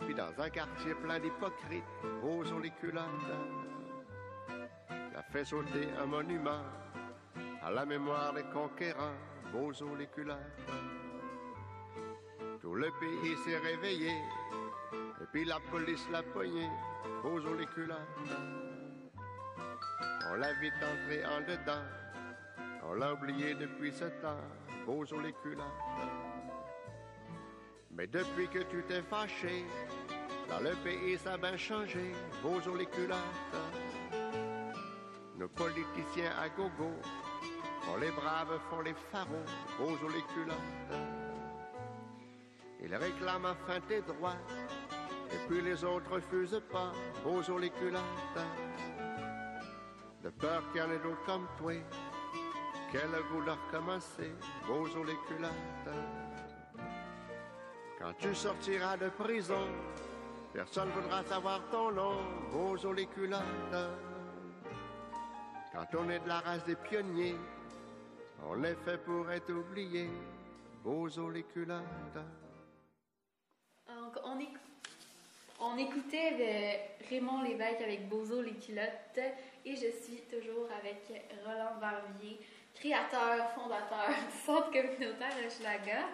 [0.00, 1.84] puis dans un quartier plein d'hypocrites,
[2.22, 3.04] beaux les culottes.
[5.14, 6.62] A fait sauter un monument
[7.62, 9.18] à la mémoire des conquérants,
[9.52, 10.38] beaux jours les culottes.
[12.62, 14.08] Tout le pays s'est réveillé,
[15.20, 16.66] et puis la police l'a poigné,
[17.22, 17.98] beaux jours les culottes.
[20.30, 21.84] On l'a vite entré en dedans,
[22.84, 24.40] on l'a oublié depuis ce temps,
[24.86, 26.35] beaux jours les culottes.
[27.96, 29.64] Mais depuis que tu t'es fâché,
[30.50, 33.16] dans le pays ça a bien changé, beaux jours les culottes.
[35.38, 36.92] Nos politiciens à gogo,
[37.80, 39.46] font les braves, font les pharaons,
[39.78, 41.00] beaux jours les culottes.
[42.82, 44.42] Ils réclament enfin tes droits,
[45.32, 46.92] et puis les autres refusent pas,
[47.24, 48.02] beaux jours les culottes.
[50.22, 51.72] De peur qu'il y en ait d'autres comme toi,
[52.92, 54.34] qu'elle vouloir recommencer,
[54.66, 56.25] beaux jours les culottes.
[57.98, 59.68] Quand tu sortiras de prison,
[60.52, 62.16] personne voudra savoir ton nom,
[62.52, 63.42] beaux jours les culottes.
[65.72, 67.36] Quand on est de la race des pionniers,
[68.46, 70.10] on est fait pour être oublié,
[70.84, 71.44] beaux jours les
[73.88, 74.38] on,
[75.60, 76.32] on écoutait
[77.00, 79.20] de Raymond Lévesque avec Bozo les culottes
[79.64, 82.40] et je suis toujours avec Roland Barbier,
[82.74, 86.08] créateur, fondateur du Centre communautaire Hochelaga.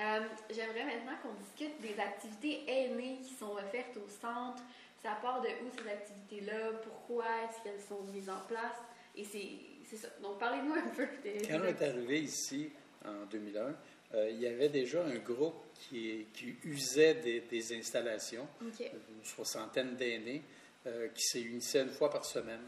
[0.00, 4.62] Euh, J'aimerais maintenant qu'on discute des activités aînées qui sont offertes au centre.
[5.02, 8.76] Ça part de où ces activités-là, pourquoi est-ce qu'elles sont mises en place?
[9.16, 10.08] Et c'est ça.
[10.22, 11.46] Donc parlez-nous un peu de...
[11.46, 12.70] Quand on est arrivé ici
[13.04, 13.74] en 2001,
[14.14, 19.96] euh, il y avait déjà un groupe qui, qui usait des, des installations, une soixantaine
[19.96, 20.42] d'aînés,
[20.86, 22.62] euh, qui se réunissaient une fois par semaine.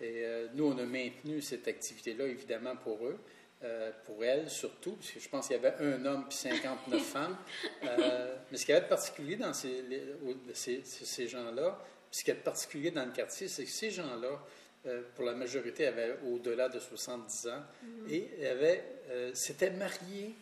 [0.00, 3.18] Et euh, nous, on a maintenu cette activité-là, évidemment, pour eux,
[3.64, 7.02] euh, pour elles surtout, parce que je pense qu'il y avait un homme puis 59
[7.12, 7.36] femmes.
[7.84, 11.26] Euh, mais ce qu'il y avait de particulier dans ces, les- au- ces, ces- ces
[11.28, 11.78] gens-là,
[12.10, 14.40] puis ce qu'il y a de particulier dans le quartier, c'est que ces gens-là,
[14.86, 17.62] euh, pour la majorité, avaient au-delà de 70 ans
[18.08, 18.84] et avaient,
[19.34, 20.34] s'étaient mariés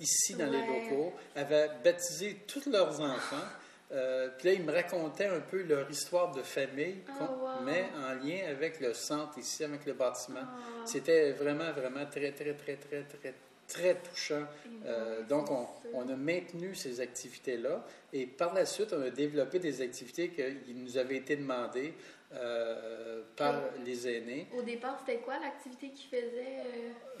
[0.00, 3.44] ici dans les locaux, avaient baptisé tous leurs enfants.
[3.94, 7.60] Euh, puis là, ils me racontaient un peu leur histoire de famille, qu'on- wow.
[7.64, 10.40] mais en lien avec le centre ici, avec le bâtiment.
[10.42, 10.82] Ah.
[10.84, 13.34] C'était vraiment, vraiment très, très, très, très, très,
[13.68, 14.44] très touchant.
[14.84, 15.48] Euh, donc,
[15.92, 20.74] on a maintenu ces activités-là et par la suite, on a développé des activités qui
[20.74, 21.94] nous avaient été demandées
[22.36, 24.46] euh, par les aînés.
[24.56, 26.60] Au départ, c'était quoi l'activité qu'ils faisaient?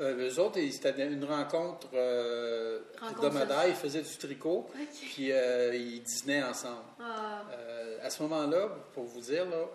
[0.00, 2.80] Euh, eux autres, c'était une rencontre, euh.
[3.68, 4.66] Ils faisaient du tricot,
[5.14, 6.82] puis euh, ils dînaient ensemble.
[7.00, 7.42] Ah,
[8.02, 9.66] à ce moment-là, pour vous dire, là,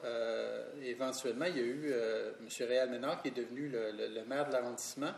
[0.83, 2.47] éventuellement, il y a eu M.
[2.67, 5.11] Réal Ménard qui est devenu le, le- le maire de l'arrondissement.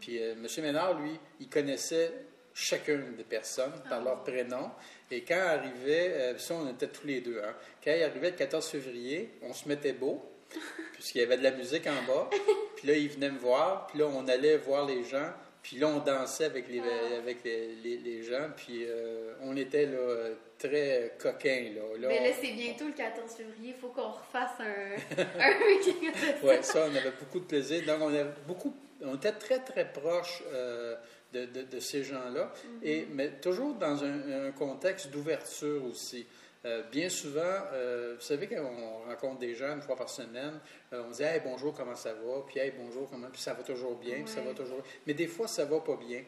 [0.00, 0.46] Puis euh, M.
[0.62, 2.12] Ménard, lui, il connaissait
[2.54, 4.04] chacune des personnes par Ah.
[4.04, 4.70] leur prénom.
[5.10, 8.36] Et quand arrivait, euh, ça on était tous les deux, hein, quand il arrivait le
[8.36, 10.22] 14 février, on se mettait beau,
[10.94, 12.28] puisqu'il y avait de la musique en bas.
[12.76, 15.30] Puis là, il venait me voir, puis là, on allait voir les gens.
[15.62, 17.16] Puis là, on dansait avec les, Ah.
[17.18, 21.70] avec les, les- les gens, puis euh, on était là, euh, très coquins.
[21.74, 21.98] Là.
[21.98, 23.74] Là, mais là, c'est bientôt le 14 février.
[23.74, 26.12] Il faut qu'on refasse un, un week-end.
[26.44, 27.82] Oui, ça, on avait beaucoup de plaisir.
[27.86, 30.94] Donc, on, avait beaucoup, on était très, très proche euh,
[31.32, 36.26] de, de- de ces gens-là, et mais toujours dans un, un contexte d'ouverture aussi.
[36.64, 37.40] Euh, bien souvent,
[37.72, 40.58] euh, vous savez, quand on rencontre des gens une fois par semaine,
[40.92, 42.42] euh, on dit Hey, bonjour, comment ça va?
[42.48, 43.28] Puis Hey, bonjour, comment?
[43.32, 45.96] Puis ça va toujours bien, puis ça va toujours Mais des fois, ça va pas
[45.96, 46.24] bien.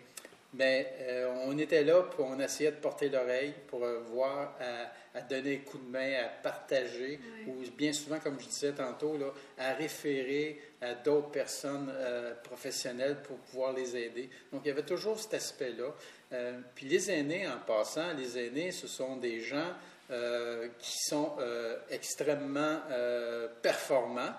[0.52, 5.18] Mais euh, on était là, puis on essayait de porter l'oreille pour euh, voir, à,
[5.18, 9.16] à donner un coup de main, à partager, ou bien souvent, comme je disais tantôt,
[9.16, 14.28] là, à référer à d'autres personnes euh, professionnelles pour pouvoir les aider.
[14.52, 15.94] Donc, il y avait toujours cet aspect-là.
[16.76, 19.72] Puis les aînés, en passant, les aînés, ce sont des gens
[20.10, 24.32] euh, qui sont euh, extrêmement euh, performants,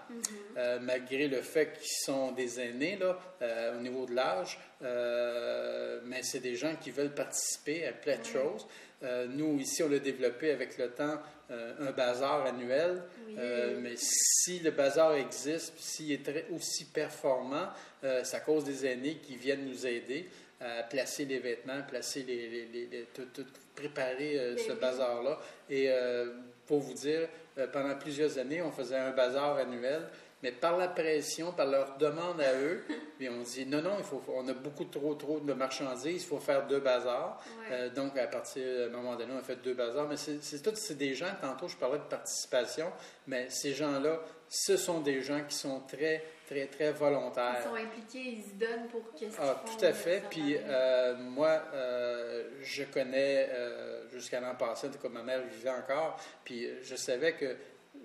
[0.57, 3.17] euh, malgré le fait qu'ils sont des aînés là,
[3.77, 4.60] au niveau de l'âge.
[6.05, 8.67] Mais c'est des gens qui veulent participer à plein de choses.
[9.29, 11.17] Nous, ici, on l'a développé avec le temps,
[11.49, 13.01] un bazar annuel.
[13.27, 13.36] Oui.
[13.81, 17.69] Mais si le bazar existe, s'il est très- aussi performant,
[18.01, 20.29] c'est à cause des aînés qui viennent nous aider
[20.62, 23.45] à placer les vêtements, placer les, les- les- les- tout, tout-
[23.76, 25.39] préparer euh, ce bazar-là.
[25.69, 26.34] Et euh,
[26.67, 30.04] pour vous dire, euh, pendant plusieurs années, on faisait un bazar annuel.
[30.43, 32.84] Mais par la pression, par leur demande à eux,
[33.19, 36.28] puis on dit non, non, il faut, on a beaucoup trop, trop de marchandises, il
[36.28, 37.43] faut faire deux bazars.
[37.69, 37.89] Ouais.
[37.91, 40.08] Donc, à partir d'un moment donné, on a fait deux bazars.
[40.08, 42.91] Mais c'est c'est tout, c'est des gens, tantôt, je parlais de participation,
[43.28, 44.19] mais ces gens-là,
[44.54, 47.62] ce sont des gens qui sont très, très, très volontaires.
[47.62, 50.24] Ils sont impliqués, ils se donnent pour qu'est-ce Ah, tout à fait.
[50.30, 56.20] Puis euh, moi, euh, je connais euh, jusqu'à l'an passé, comme ma mère vivait encore,
[56.44, 57.56] puis je savais que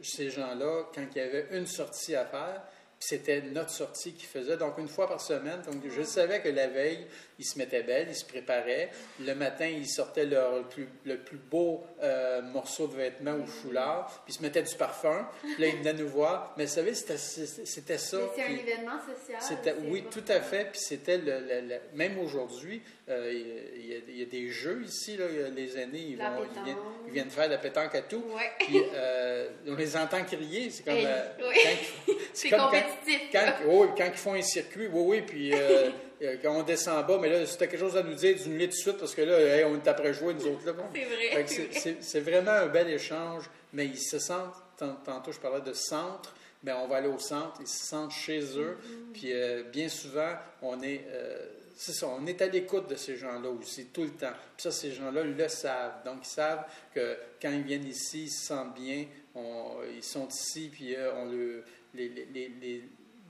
[0.01, 2.63] ces gens-là, quand il y avait une sortie à faire,
[2.99, 4.57] c'était notre sortie qu'ils faisaient.
[4.57, 5.61] Donc, une fois par semaine.
[5.71, 7.07] Donc, je savais que la veille,
[7.39, 8.91] ils se mettaient belles, ils se préparaient.
[9.21, 14.23] Le matin, ils sortaient leur plus, le plus beau euh, morceau de vêtement ou foulard,
[14.25, 15.29] puis ils se mettaient du parfum.
[15.43, 16.55] Puis là, ils venaient nous voir.
[16.57, 18.19] Mais vous savez, c'était c'était ça.
[18.35, 19.41] C'est un événement social.
[19.41, 20.71] c'était, oui, tout à fait.
[20.71, 22.81] Puis c'était le, le- le- même aujourd'hui,
[23.11, 23.31] euh,
[23.77, 25.17] il, y a, il y a des jeux ici.
[25.19, 26.25] Là, les aînés, ils, vont,
[26.65, 26.77] viennent,
[27.09, 28.25] ils viennent faire de la pétanque à tout.
[28.35, 28.51] Ouais.
[28.59, 30.71] Puis euh, on les entend crier.
[30.71, 32.15] C'est comme, oui.
[32.33, 33.29] C'est comme quand- compétitif.
[33.33, 35.90] quand, oui, quand ils font un circuit, oui, oui, puis euh,
[36.22, 38.66] euh, quand on descend bas, mais là, si quelque chose à nous dire, dis-nous tout
[38.66, 40.72] de suite, parce que là, hey, on est après jouer, nous autres, là.
[40.72, 40.85] bon.
[40.94, 41.44] C'est vrai.
[41.46, 41.81] c'est c'est- vrai.
[41.81, 45.72] C'est c'est vraiment un bel échange, mais ils se sentent, tant- tantôt je parlais de
[45.72, 49.12] centre, mais on va aller au centre, ils se sentent chez eux, Mm-hmm.
[49.12, 51.38] puis euh, bien souvent, on est, euh,
[51.77, 54.33] c'est ça, on est à l'écoute de ces gens-là aussi, tout le temps.
[54.57, 58.31] Puis ça, ces gens-là le savent, donc ils savent que quand ils viennent ici, ils
[58.31, 61.62] se sentent bien, on- ils sont ici, puis euh, on le,
[61.97, 62.83] les, les, les, les-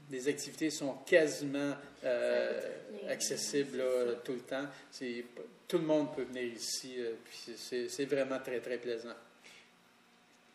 [0.09, 1.73] les activités sont quasiment
[2.05, 2.61] euh,
[3.09, 4.67] accessibles là, tout le temps.
[5.67, 9.15] Tout le monde peut venir ici, euh, puis c'est- c'est vraiment très, très plaisant.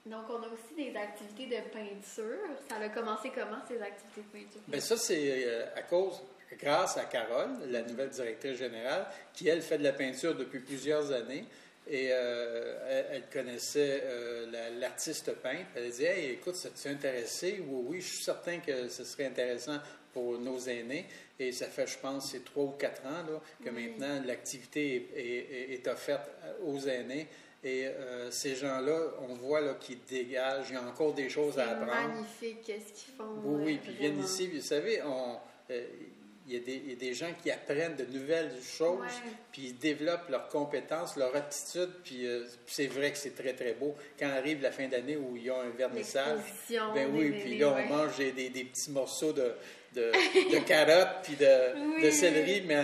[0.06, 2.40] Donc, on a aussi des activités de peinture.
[2.70, 4.62] Ça a commencé comment, ces activités de peinture?
[4.68, 6.22] Bien, ça, c'est euh, à cause,
[6.58, 11.12] grâce à Carole, la nouvelle directrice générale, qui, elle, fait de la peinture depuis plusieurs
[11.12, 11.44] années.
[11.88, 15.66] Et euh, elle, connaissait euh, la- l'artiste peintre.
[15.76, 17.62] Elle a dit Hey, écoute, ça t'est intéressé?
[17.68, 19.78] Oui, oui, je suis certain que ce serait intéressant
[20.14, 21.06] pour nos aînés.
[21.40, 23.88] Et ça fait, je pense, c'est trois ou quatre ans là, que Oui.
[23.90, 26.30] maintenant l'activité est, est- est offerte
[26.64, 27.28] aux aînés.
[27.64, 30.68] Et euh, ces gens-là, on voit là, qu'ils dégagent.
[30.70, 32.10] Il y a encore des choses C'est à apprendre.
[32.14, 33.34] magnifique, qu'est-ce qu'ils font.
[33.44, 35.38] Oui, oui, euh, puis ils viennent ici, vous savez, on,
[35.72, 35.86] euh,
[36.48, 39.06] il, y a des, il y a des gens qui apprennent de nouvelles choses,
[39.52, 43.74] puis ils développent leurs compétences, leur aptitude, puis euh, c'est vrai que c'est très, très
[43.74, 43.96] beau.
[44.20, 46.40] Quand arrive la fin d'année où il y a un vernissage,
[46.94, 47.88] ben oui, puis là, on ouais.
[47.88, 49.54] mange des, des- petits morceaux de,
[49.94, 50.12] de,
[50.54, 52.04] de carottes, puis de, Oui.
[52.04, 52.82] de céleri, mais en-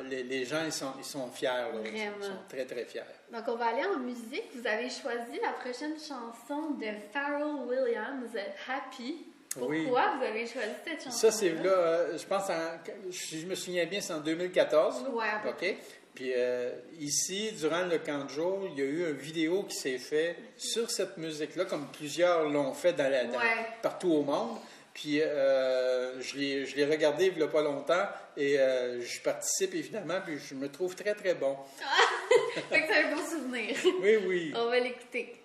[0.00, 1.70] en- les, les gens, ils sont, ils sont fiers, là.
[1.84, 1.96] Ils.
[1.96, 3.02] Ils sont très, très fiers.
[3.32, 4.44] Donc, on va aller en musique.
[4.54, 8.30] Vous avez choisi la prochaine chanson de Pharrell Williams,
[8.68, 9.26] Happy.
[9.54, 9.84] Pourquoi Oui.
[9.86, 11.16] vous avez choisi cette chanson?
[11.18, 12.78] Ça, c'est là, euh, je pense, en-
[13.10, 15.02] si je me souviens bien, c'est en 2014.
[15.04, 15.10] là.
[15.10, 15.74] Ouais, à peu OK?
[16.14, 19.76] Puis euh, ici, durant le camp de jour, il y a eu une vidéo qui
[19.76, 23.66] s'est faite sur cette musique-là, comme plusieurs l'ont fait dans la- dans- Ouais.
[23.82, 24.58] partout au monde.
[24.92, 30.20] Puis euh, je l'ai regardé il n'y a pas longtemps et euh, je participe évidemment,
[30.24, 31.56] puis je me trouve très, très bon.
[32.70, 33.76] Fait que c'est un beau souvenir.
[34.02, 34.52] Oui, oui.
[34.56, 35.36] on va l'écouter.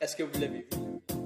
[0.00, 1.23] Est-ce que vous l'avez vu?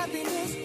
[0.00, 0.59] Happiness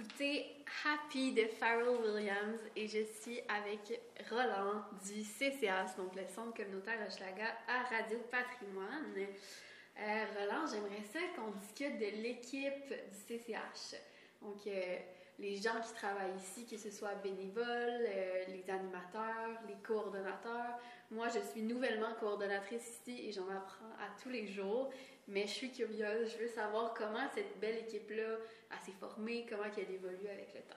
[0.00, 0.46] Écouté
[0.86, 7.06] Happy de Pharrell Williams et je suis avec Roland du CCH, donc le Centre communautaire
[7.06, 9.14] Hochelaga à Radio Patrimoine.
[9.18, 14.00] Euh, Roland, j'aimerais ça qu'on discute de l'équipe du CCH.
[14.40, 14.96] Donc, euh,
[15.38, 20.78] les gens qui travaillent ici, que ce soit bénévoles, euh, les animateurs, les coordonnateurs.
[21.10, 24.90] Moi, je suis nouvellement coordonnatrice ici et j'en apprends à tous les jours.
[25.30, 28.36] Mais je suis curieuse, je veux savoir comment cette belle équipe-là
[28.84, 30.76] s'est formée, comment elle évolue avec le temps.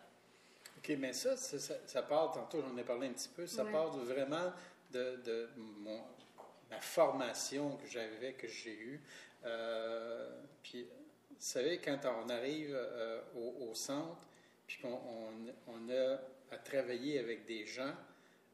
[0.78, 3.64] OK, mais ça, ça, ça- ça part, tantôt j'en ai parlé un petit peu, ça
[3.64, 3.72] Ouais.
[3.72, 4.52] part de vraiment
[4.92, 6.02] de, de mon,
[6.70, 9.02] ma formation que j'avais, que j'ai eue.
[9.46, 10.30] Euh,
[10.62, 10.84] puis,
[11.30, 14.18] vous savez, quand on arrive euh, au, au centre,
[14.68, 15.32] puis qu'on on,
[15.68, 16.20] on a
[16.52, 17.94] à travailler avec des gens,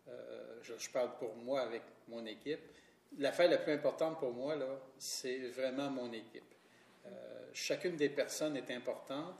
[0.08, 2.62] euh, je, je parle pour moi avec mon équipe,
[3.18, 6.43] l'affaire la plus importante pour moi, là, c'est vraiment mon équipe.
[7.05, 7.10] Euh,
[7.53, 9.36] chacune des personnes est importante.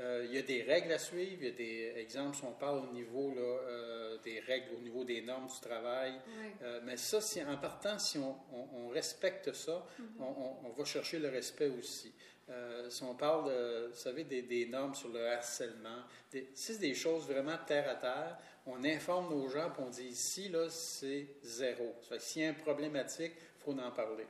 [0.00, 1.36] Euh, il y a des règles à suivre.
[1.40, 4.80] Il y a des exemples, si on parle au niveau là, euh, des règles, au
[4.80, 6.14] niveau des normes du travail.
[6.62, 9.86] Euh, mais ça, si, en partant, si on, on- on respecte ça,
[10.18, 12.12] on- on va chercher le respect aussi.
[12.50, 16.74] Euh, si on parle, de, vous savez, des, des normes sur le harcèlement, des- si
[16.74, 18.36] c'est des choses vraiment terre à terre,
[18.66, 21.94] on informe nos gens puis on dit ici, là, c'est zéro.
[22.02, 24.26] Ça fait que s'il y a une problématique, il faut en parler.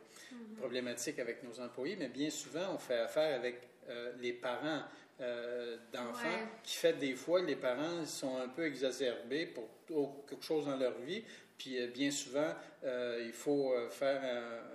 [0.58, 4.82] Problématique avec nos employés, mais bien souvent, on fait affaire avec euh, les parents
[5.20, 6.48] euh, d'enfants Ouais.
[6.62, 10.98] qui fait des fois, les parents sont un peu exacerbés pour quelque chose dans leur
[11.00, 11.22] vie,
[11.58, 12.52] puis bien souvent,
[12.84, 14.73] euh, il faut faire un-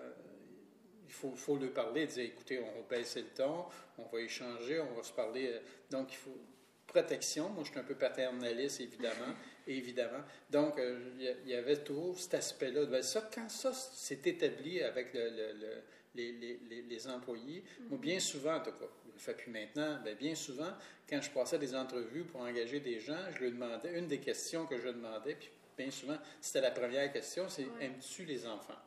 [1.10, 3.66] il faut, faut leur parler, dire écoutez, on va baisser le ton,
[3.97, 5.47] on va échanger, on va se parler.
[5.53, 6.38] euh, Donc, il faut
[6.86, 7.49] protection.
[7.49, 9.34] Moi, je suis un peu paternaliste, évidemment.
[9.68, 10.24] évidemment.
[10.49, 10.99] Donc, euh,
[11.45, 12.86] il y avait toujours cet aspect-là.
[12.86, 15.82] Ben, ça, quand ça s'est établi avec le- le- le-
[16.16, 19.51] les, les- les- les employés, moi, bien souvent, en tout cas, je le fais plus
[19.51, 20.72] maintenant, ben, bien souvent,
[21.07, 24.66] quand je passais des entrevues pour engager des gens, je leur demandais, une des questions
[24.66, 27.86] que je demandais, puis bien souvent, c'était la première question, c'est Ouais.
[27.86, 28.78] aimes-tu les enfants?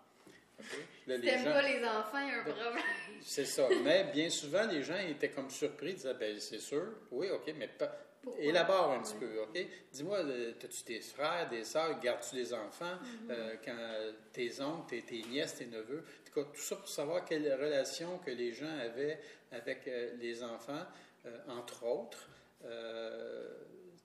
[1.07, 2.85] Là, les gens- pas les enfants, il y a un Ben, problème.
[3.21, 3.69] c'est ça.
[3.85, 7.53] Mais bien souvent, les gens étaient comme surpris, ils disaient, ben c'est sûr, oui, OK,
[7.59, 7.97] mais pas...
[8.39, 9.59] Élabore un petit peu, OK?
[9.93, 13.31] Dis-moi, euh, as-tu des frères, des sœurs, gardes-tu des enfants, Mm-hmm.
[13.33, 18.19] euh, quand tes oncles, tes, tes nièces, tes neveux, tout ça pour savoir quelle relation
[18.19, 19.19] que les gens avaient
[19.51, 20.85] avec euh, les enfants,
[21.27, 22.29] euh, entre autres.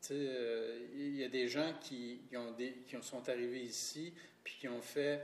[0.09, 4.55] Il y a des gens qui, qui ont des, qui ont- sont arrivés ici, puis
[4.59, 5.21] qui ont fait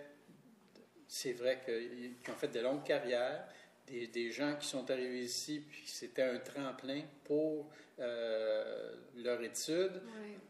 [1.15, 1.79] c'est vrai que-
[2.23, 3.45] qui ont fait de longues carrières,
[3.85, 10.01] des, des gens qui sont arrivés ici, puis c'était un tremplin pour euh, leur étude.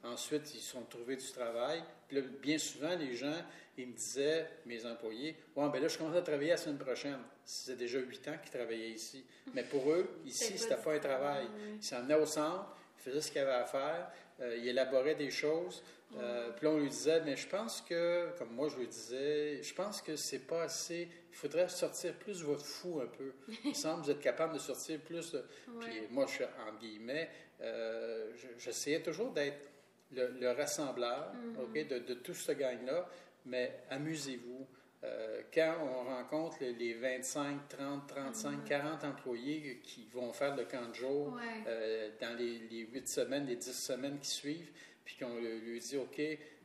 [0.05, 1.84] Ensuite, ils sont trouvés du travail.
[2.07, 3.36] Puis là, bien souvent, les gens,
[3.78, 7.20] ils me disaient, mes employés, ouais, ben là, je commence à travailler la semaine prochaine.
[7.43, 9.26] C'est déjà huit ans qu'ils travaillaient ici.
[9.53, 11.47] Mais pour eux, ici, C'était pas un travail.
[11.76, 12.74] Ils s'en venaient au centre,
[13.06, 14.10] ils faisaient ce qu'ils avaient à faire,
[14.41, 15.84] euh, ils élaboraient des choses.
[16.16, 19.64] Euh, Puis là, on lui disait, mais je pense que, comme moi je lui disais,
[19.64, 21.08] je pense que c'est pas assez.
[21.32, 23.34] Il faudrait sortir plus votre fou un peu.
[23.64, 25.32] Il me semble que vous êtes capable de sortir plus.
[25.32, 25.43] de-
[25.80, 27.30] Puis moi, je suis en guillemets,
[27.62, 29.70] euh, je- j'essayais toujours d'être
[30.12, 33.10] le, le rassembleur ok, de, de tout ce gang-là,
[33.47, 34.68] mais amusez-vous.
[35.04, 40.64] Euh, quand on rencontre les- les 25, 30, 35, 40 employés qui vont faire le
[40.66, 41.41] camp de jour Ouais.
[41.68, 44.72] euh, dans les, les 8 semaines, les 10 semaines qui suivent,
[45.04, 46.20] puis qu'on lui dit, OK,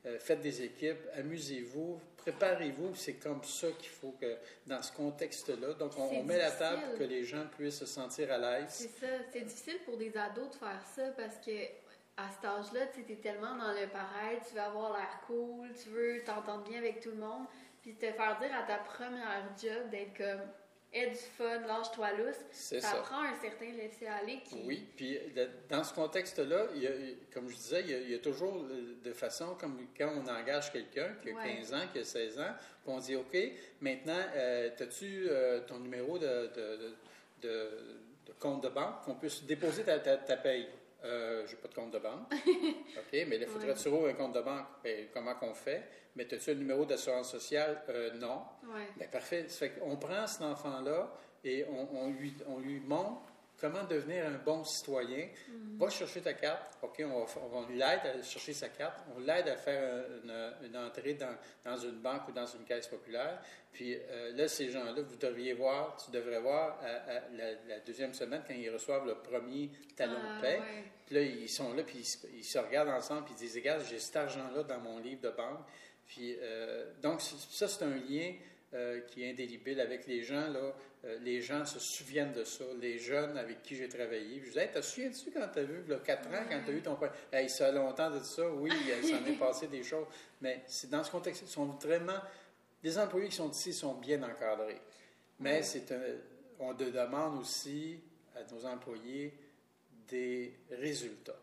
[0.07, 2.95] euh, faites des équipes, amusez-vous, préparez-vous.
[2.95, 4.37] C'est comme ça qu'il faut que,
[4.67, 8.31] dans ce contexte-là, donc on, met la table pour que les gens puissent se sentir
[8.33, 8.69] à l'aise.
[8.71, 9.13] C'est ça.
[9.33, 11.51] C'est difficile pour des ados de faire ça parce que
[12.17, 15.89] à cet âge-là, tu es tellement dans le pareil, tu veux avoir l'air cool, tu
[15.91, 17.47] veux t'entendre bien avec tout le monde,
[17.89, 20.41] puis te faire dire à ta première job d'être comme
[20.93, 22.37] aie du fun, lâche-toi lousse.
[22.51, 22.97] Ça ça.
[22.99, 24.63] prend un certain laisser-aller qui.
[24.67, 25.19] Oui, puis
[25.69, 26.67] dans ce contexte-là,
[27.33, 28.65] comme je disais, il y a, il y a toujours
[29.03, 31.57] de façon, comme quand on engage quelqu'un qui a Ouais.
[31.57, 33.37] 15 ans, qui a 16 ans, puis on dit, OK,
[33.81, 36.97] maintenant, euh, as-tu euh, ton numéro de, de- de-
[37.43, 37.71] de-
[38.27, 40.69] de compte de banque qu'on puisse déposer ta, ta, ta paye?
[41.05, 42.27] Euh, j'ai pas de compte de banque.
[42.33, 44.67] OK, mais il faudrait que tu un compte de banque.
[44.83, 45.85] Ben, comment qu'on fait?
[46.17, 47.83] Mais as-tu un numéro d'assurance sociale?
[47.89, 48.43] Euh, non.
[48.65, 48.89] Ouais.
[48.97, 49.47] Ben, parfait.
[49.49, 51.13] Ça fait qu'on prend cet enfant-là
[51.45, 53.23] et on, on lui, on lui montre
[53.61, 55.29] comment devenir un bon citoyen?
[55.79, 56.79] Va chercher ta carte.
[56.83, 58.99] OK, on, on l'aide à chercher sa carte.
[59.17, 61.35] On l'aide à faire une, une entrée dans,
[61.65, 63.41] dans une banque ou dans une caisse populaire.
[63.73, 67.81] Puis euh, là, ces gens-là, vous devriez voir, tu devrais voir à- à la, la
[67.81, 70.59] deuxième semaine quand ils reçoivent le premier talon Ah, de paie.
[70.59, 70.85] ouais.
[71.07, 73.55] Puis là, ils sont là, puis ils, se- ils se regardent ensemble, puis ils disent
[73.57, 75.61] Regarde, j'ai cet argent-là dans mon livre de banque.
[76.07, 78.33] Puis, euh, donc, ça, c'est un lien
[78.75, 80.49] euh, qui est indélébile avec les gens.
[80.49, 80.73] Là.
[81.05, 82.65] Euh, les gens se souviennent de ça.
[82.81, 84.41] Les jeunes avec qui j'ai travaillé.
[84.41, 86.75] Je disais Hey, Te souviens-tu quand tu as vu, là, 4 ans, quand tu as
[86.75, 88.49] eu ton père Hey, ça a longtemps de ça.
[88.51, 88.71] Oui,
[89.03, 90.07] il s'en est passé des choses.
[90.41, 92.19] Mais c'est dans ce contexte, ils sont vraiment.
[92.83, 94.81] Les employés qui sont ici sont bien encadrés.
[95.41, 95.63] Mais Ouais.
[95.63, 96.01] c'est un,
[96.59, 98.01] on demande aussi
[98.35, 99.33] à nos employés
[100.09, 101.41] des résultats.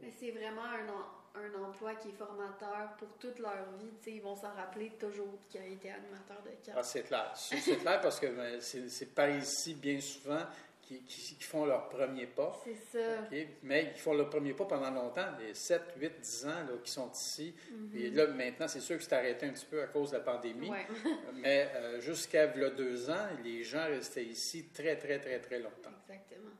[0.00, 0.86] Mais c'est vraiment un,
[1.34, 3.90] un emploi qui est formateur pour toute leur vie.
[4.06, 6.72] Ils vont s'en rappeler toujours qu'ils ont été animateurs de camp.
[6.76, 7.32] Ah, c'est clair.
[7.34, 10.42] C'est clair parce que ben, c'est c'est par ici, bien souvent,
[10.82, 12.54] qui, qui- qui font leur premier pas.
[12.64, 13.28] C'est ça.
[13.62, 16.90] Mais ils font leur premier pas pendant longtemps, les 7, 8, 10 ans là, qui
[16.90, 17.54] sont ici.
[17.72, 17.96] Mm-hmm.
[17.96, 20.22] Et là, maintenant, c'est sûr que c'est arrêté un petit peu à cause de la
[20.22, 20.68] pandémie.
[20.68, 20.86] Ouais.
[21.34, 25.90] Mais euh, jusqu'à deux ans, les gens restaient ici très, très, très, très longtemps.
[26.08, 26.50] Exactement.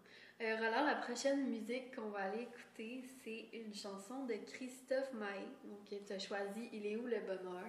[0.43, 5.47] Euh, Roland, la prochaine musique qu'on va aller écouter, c'est une chanson de Christophe Maé.
[5.64, 7.62] Donc, tu as choisi Il est où le bonheur?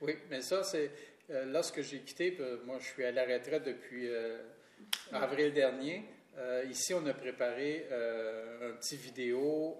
[0.00, 0.92] Oui, mais ça, c'est
[1.30, 4.38] euh, lorsque j'ai quitté, euh, moi je suis à la retraite depuis euh,
[5.12, 6.04] avril dernier.
[6.70, 9.76] Ici, on a préparé un petit vidéo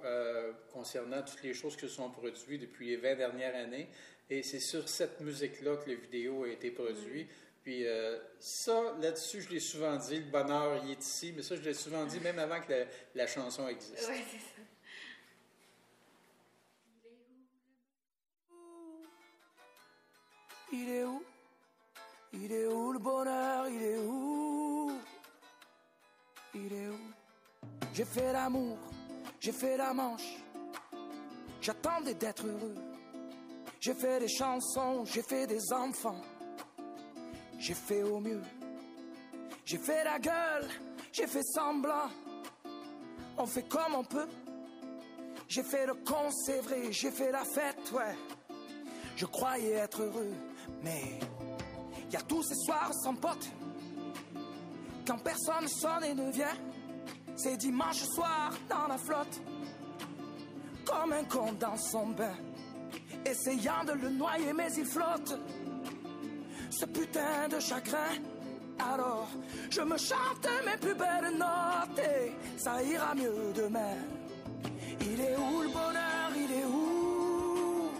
[0.72, 3.88] concernant toutes les choses qui se sont produites depuis les 20 dernières années.
[4.30, 7.26] Et c'est sur cette musique-là que le vidéo a été produit.
[7.62, 11.32] Puis euh, ça, là-dessus, je l'ai souvent dit, le bonheur, il est ici.
[11.34, 14.08] Mais ça, je l'ai souvent dit même avant que la, la chanson existe.
[14.08, 14.62] Ouais, c'est ça.
[20.72, 21.22] Il est où?
[22.34, 23.68] Il est où le bonheur?
[23.68, 24.92] Il est où?
[26.54, 26.98] Il est où?
[27.94, 28.78] J'ai fait l'amour,
[29.40, 30.36] j'ai fait la manche.
[31.60, 32.74] J'attendais d'être heureux.
[33.88, 36.20] J'ai fait des chansons, j'ai fait des enfants.
[37.58, 38.42] J'ai fait au mieux.
[39.64, 40.68] J'ai fait la gueule,
[41.10, 42.10] j'ai fait semblant.
[43.38, 44.28] On fait comme on peut.
[45.48, 48.14] J'ai fait le con, c'est vrai, j'ai fait la fête, ouais.
[49.16, 50.34] Je croyais être heureux,
[50.82, 51.18] mais
[52.12, 53.48] y a tous ces soirs sans pote.
[55.06, 56.58] Quand personne sonne et ne vient,
[57.36, 59.40] c'est dimanche soir dans la flotte.
[60.84, 62.36] Comme un con dans son bain,
[63.30, 65.38] essayant de le noyer, mais il flotte.
[66.70, 68.14] Ce putain de chagrin.
[68.92, 69.28] Alors,
[69.70, 73.96] je me chante mes plus belles notes et ça ira mieux demain.
[75.00, 76.30] Il est où le bonheur?
[76.36, 77.90] Il est où?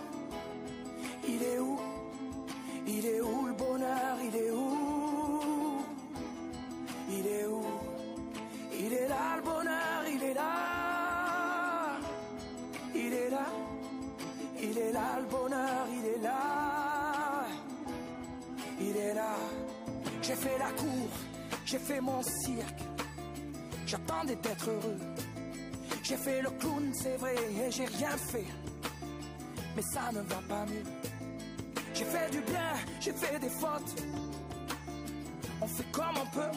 [1.26, 1.78] Il est où?
[2.86, 3.47] Il est où
[20.38, 21.08] fait la cour,
[21.64, 22.82] j'ai fait mon cirque.
[23.86, 24.98] J'attendais d'être heureux.
[26.02, 28.46] J'ai fait le clown, c'est vrai, et j'ai rien fait.
[29.76, 30.84] Mais ça ne va pas mieux.
[31.94, 33.94] J'ai fait du bien, j'ai fait des fautes.
[35.60, 36.56] On fait comme on peut.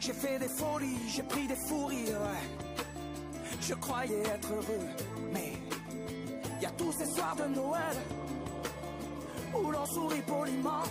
[0.00, 2.44] J'ai fait des folies, j'ai pris des fous ouais.
[3.60, 4.88] Je croyais être heureux,
[5.32, 5.52] mais
[6.60, 7.96] y a tous ces soirs de Noël
[9.54, 10.82] où l'on sourit poliment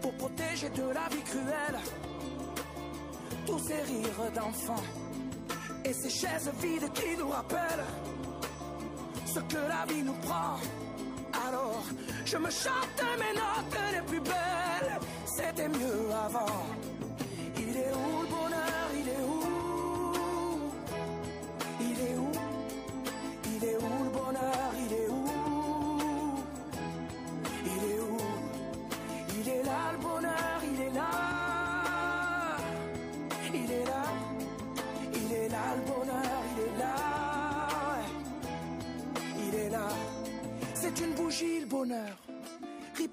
[0.00, 1.80] pour protéger de la vie cruelle
[3.46, 4.84] tous ces rires d'enfants
[5.84, 7.86] et ces chaises vides qui nous rappellent
[9.26, 10.58] ce que la vie nous prend.
[11.48, 11.84] Alors.
[12.30, 15.00] Je me chante mes notes les plus belles.
[15.26, 15.89] C'était mieux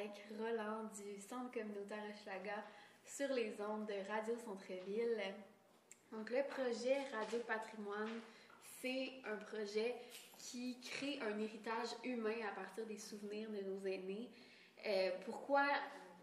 [0.00, 2.64] Avec Roland du Centre communautaire Hochelaga
[3.04, 5.20] sur les ondes de Radio Centre-Ville.
[6.10, 8.20] Donc le projet Radio Patrimoine,
[8.80, 9.94] c'est un projet
[10.38, 14.30] qui crée un héritage humain à partir des souvenirs de nos aînés.
[14.86, 15.66] Euh, pourquoi,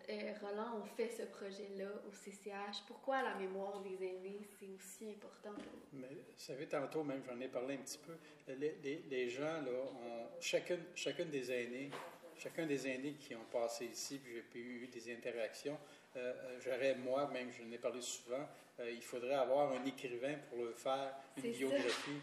[0.10, 2.82] euh, Roland, on fait ce projet-là au CCH?
[2.88, 6.00] Pourquoi la mémoire des aînés, c'est aussi important pour nous?
[6.00, 8.18] Mais vous savez, tantôt même, j'en ai parlé un petit peu.
[8.48, 11.92] Les, gens, là, ont, chacune, chacune des aînés,
[12.38, 15.78] chacun des aînés qui ont passé ici, puis j'ai eu des interactions,
[16.16, 18.48] euh, euh, j'aurais, moi, même, je n'ai parlé souvent,
[18.80, 22.20] euh, il faudrait avoir un écrivain pour le faire, une biographie.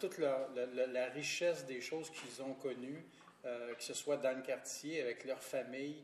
[0.00, 3.04] Toute la, la- la richesse des choses qu'ils ont connues,
[3.44, 6.02] euh, que ce soit dans le quartier, avec leur famille,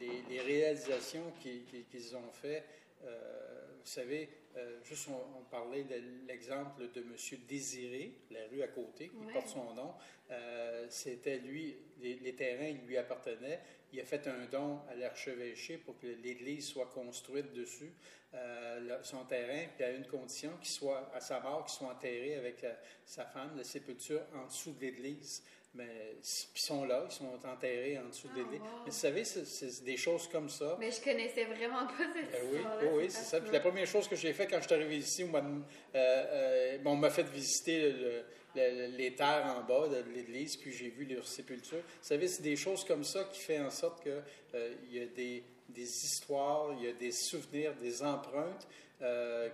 [0.00, 2.62] les, les réalisations qu'ils ont fait.
[3.04, 3.55] Euh,
[3.86, 5.94] vous savez, euh, juste on, on parlait de
[6.26, 7.14] l'exemple de M.
[7.46, 9.32] Désiré, la rue à côté, qui Ouais.
[9.32, 9.94] porte son nom.
[10.32, 13.60] Euh, C'était lui, les, les terrains lui appartenaient.
[13.92, 17.92] Il a fait un don à l'archevêché pour que l'église soit construite dessus,
[18.34, 22.34] euh, son terrain, puis à une condition qu'il soit, à sa mort, qu'il soit enterré
[22.34, 22.66] avec
[23.04, 25.44] sa femme, la sépulture en dessous de l'église.
[25.76, 26.14] Mais
[26.54, 28.60] ils sont là, ils sont enterrés en dessous de Ah, l'église.
[28.60, 28.66] wow.
[28.84, 30.76] Mais vous savez, c'est- des choses comme ça.
[30.80, 32.82] Mais je connaissais vraiment pas cette Ben oui, histoire-là.
[32.84, 33.40] oui, oui, c'est ça.
[33.40, 35.58] Puis la première chose que j'ai fait quand je suis arrivé ici, mois de- euh,
[35.94, 38.24] euh, on m'a fait visiter le-
[38.54, 41.76] le- les terres en bas de l'église, puis j'ai vu leur sépulture.
[41.78, 44.22] Vous savez, c'est des choses comme ça qui fait en sorte que
[44.54, 48.66] euh, il y a des, des histoires, il y a des souvenirs, des empreintes.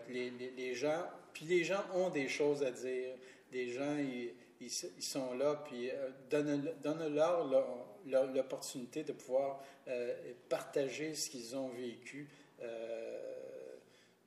[0.08, 3.14] les, les- les gens, puis les gens ont des choses à dire.
[3.52, 4.32] Les gens, ils,
[4.66, 11.30] ils, sont là, puis euh, donne- donne-leur leur- leur- l'opportunité de pouvoir euh, partager ce
[11.30, 12.28] qu'ils ont vécu.
[12.60, 13.76] Euh,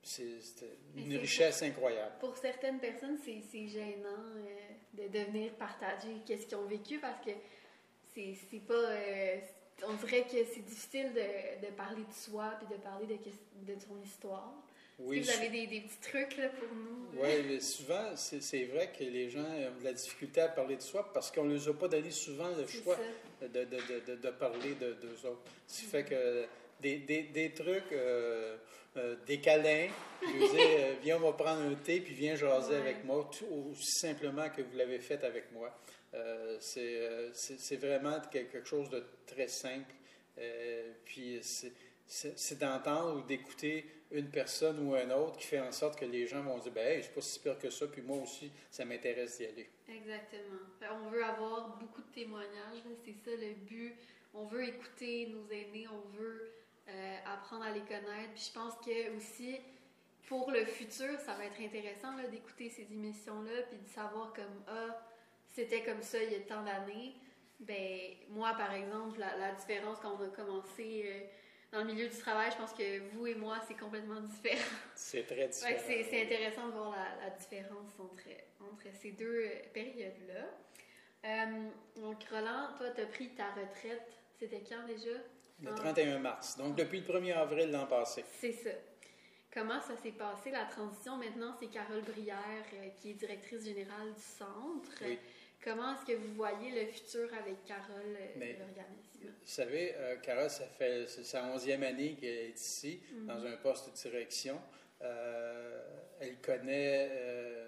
[0.03, 0.63] c'est
[0.95, 2.13] une richesse incroyable.
[2.19, 4.43] Pour certaines personnes, c'est gênant euh,
[4.93, 7.31] de devenir partager qu'est-ce qu'ils ont vécu parce que
[8.13, 8.93] c'est pas.
[9.88, 13.79] on dirait que c'est difficile de, de parler de soi puis de parler de, de
[13.79, 14.53] son histoire.
[14.99, 17.21] Oui, que vous avez des, des petits trucs là, pour nous?
[17.21, 20.77] Oui, mais souvent, c'est c'est vrai que les gens ont de la difficulté à parler
[20.77, 22.97] de soi parce qu'on ne les a pas donné souvent le choix
[23.41, 25.41] de, de, de, de, parler de d'eux autres.
[25.67, 26.45] Ce qui fait que
[26.81, 28.57] des, des, des trucs, euh,
[28.97, 29.89] euh, des câlins,
[30.21, 32.79] je veux dire, euh, viens, on va prendre un thé, puis viens jaser Ouais.
[32.79, 35.77] avec moi, tout aussi simplement que vous l'avez fait avec moi.
[36.61, 37.01] C'est
[37.33, 39.93] c'est- c'est vraiment quelque chose de très simple.
[41.03, 41.39] Puis
[42.07, 46.28] c'est d'entendre ou d'écouter une personne ou un autre qui fait en sorte que les
[46.28, 48.86] gens vont dire ben hey, suis pas si pire que ça puis moi aussi ça
[48.86, 50.60] m'intéresse d'y aller Exactement.
[50.91, 53.95] On veut avoir beaucoup de témoignages, c'est ça le but.
[54.34, 56.51] On veut écouter nos aînés, on veut
[56.89, 58.34] euh, apprendre à les connaître.
[58.34, 59.58] Puis je pense que aussi,
[60.28, 65.06] pour le futur, ça va être intéressant d'écouter ces émissions-là, puis de savoir comme ah,
[65.53, 67.14] c'était comme ça il y a tant d'années.
[67.60, 71.20] Ben moi, par exemple, la, la différence quand on a commencé euh,
[71.76, 74.78] dans le milieu du travail, je pense que vous et moi, c'est complètement différent.
[74.95, 75.82] C'est très différent.
[75.86, 78.23] c'est intéressant de voir la, la différence entre,
[78.61, 80.45] entre ces deux périodes-là.
[81.26, 84.07] Euh, donc, Roland, toi, tu as pris ta retraite,
[84.39, 85.17] c'était quand déjà?
[85.61, 85.76] Le Ah.
[85.76, 86.57] 31 mars.
[86.57, 88.23] Donc, depuis le 1er avril l'an passé.
[88.39, 88.69] C'est ça.
[89.53, 91.17] Comment ça s'est passé, la transition?
[91.17, 92.38] Maintenant, c'est Carole Brière
[92.73, 94.91] euh, qui est directrice générale du centre.
[95.01, 95.17] Oui.
[95.64, 99.24] Comment est-ce que vous voyez le futur avec Carole, euh, Mais- l'organisme?
[99.24, 103.26] Vous savez, euh, Carole, ça fait c'est sa onzième année qu'elle est ici, Mhm.
[103.28, 104.62] dans un poste de direction.
[105.01, 105.82] Euh,
[106.20, 107.68] elle connaît euh,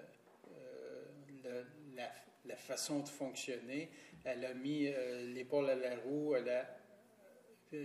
[1.44, 1.66] le-
[1.96, 2.10] la,
[2.46, 3.90] la façon de fonctionner.
[4.24, 4.92] Elle a mis
[5.34, 6.36] l'épaule à la roue.
[6.36, 6.66] Elle a-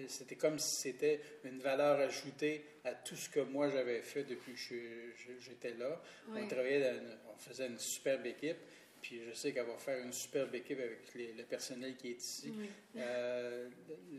[0.08, 4.54] c'était comme si c'était une valeur ajoutée à tout ce que moi j'avais fait depuis
[4.54, 6.02] que je- je- j'étais là.
[6.30, 8.58] On travaillait, dans une- on faisait une superbe équipe.
[9.04, 12.18] Puis je sais qu'elle va faire une superbe équipe avec les- le personnel qui est
[12.20, 12.52] ici.
[12.58, 12.70] Oui.
[12.98, 13.70] Euh,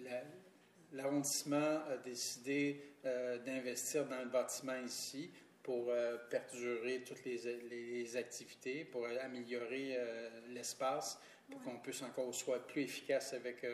[0.04, 0.22] la-
[0.92, 5.28] L'arrondissement a décidé euh, d'investir dans le bâtiment ici
[5.62, 11.18] pour euh, perdurer toutes les, les activités, pour améliorer euh, l'espace,
[11.50, 13.66] pour qu'on puisse encore soit plus efficace avec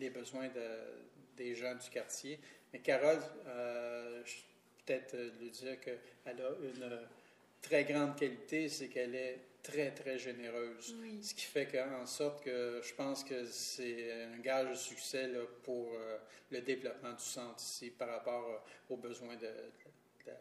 [0.00, 2.40] les besoins de- des gens du quartier.
[2.72, 3.20] Mais Carole,
[4.84, 6.00] peut-être lui dire qu'elle
[6.40, 7.00] a une
[7.62, 10.96] très grande qualité, c'est qu'elle est très, très généreuse.
[11.00, 11.22] Oui.
[11.22, 15.40] Ce qui fait qu'en sorte que je pense que c'est un gage de succès là,
[15.64, 16.18] pour euh,
[16.50, 18.58] le développement du centre ici par rapport euh,
[18.94, 20.32] aux besoins de, de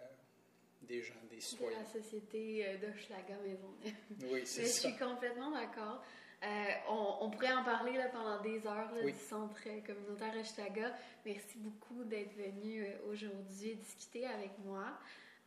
[0.83, 1.79] des gens, des De citoyens.
[1.79, 3.93] la société euh, d'Hochelaga Maisonneuve.
[4.21, 4.87] Oui, Mais c'est je ça.
[4.89, 6.01] suis complètement d'accord.
[6.43, 6.47] Euh,
[6.87, 9.11] on, on pourrait en parler là, pendant des heures là, Oui.
[9.11, 9.55] du centre
[9.85, 10.95] communautaire Hochelaga.
[11.25, 14.97] Merci beaucoup d'être venu aujourd'hui discuter avec moi.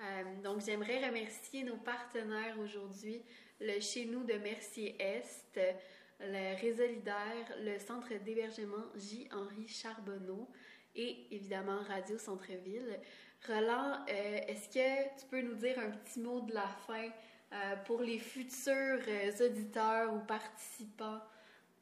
[0.00, 3.22] Euh, donc, j'aimerais remercier nos partenaires aujourd'hui,
[3.60, 5.72] le Chez nous de Mercier-Est, euh,
[6.20, 9.28] le Résolidaire, le Centre d'hébergement J.
[9.32, 10.48] Henri Charbonneau
[10.94, 12.98] et évidemment Radio Centre-Ville.
[13.46, 17.08] Roland, euh, est-ce que tu peux nous dire un petit mot de la fin
[17.52, 19.00] euh, pour les futurs
[19.40, 21.20] auditeurs ou participants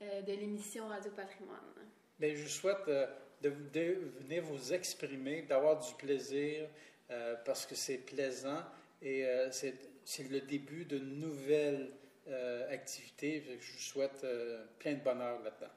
[0.01, 1.59] de l'émission Radio Patrimoine?
[2.21, 2.89] Bien, je souhaite
[3.43, 6.69] de venir vous exprimer, d'avoir du plaisir,
[7.11, 8.63] euh, parce que c'est plaisant
[9.03, 11.91] et euh, c'est le début de nouvelles
[12.29, 13.43] euh, activités.
[13.61, 15.73] Je vous souhaite euh, plein de bonheur là-dedans.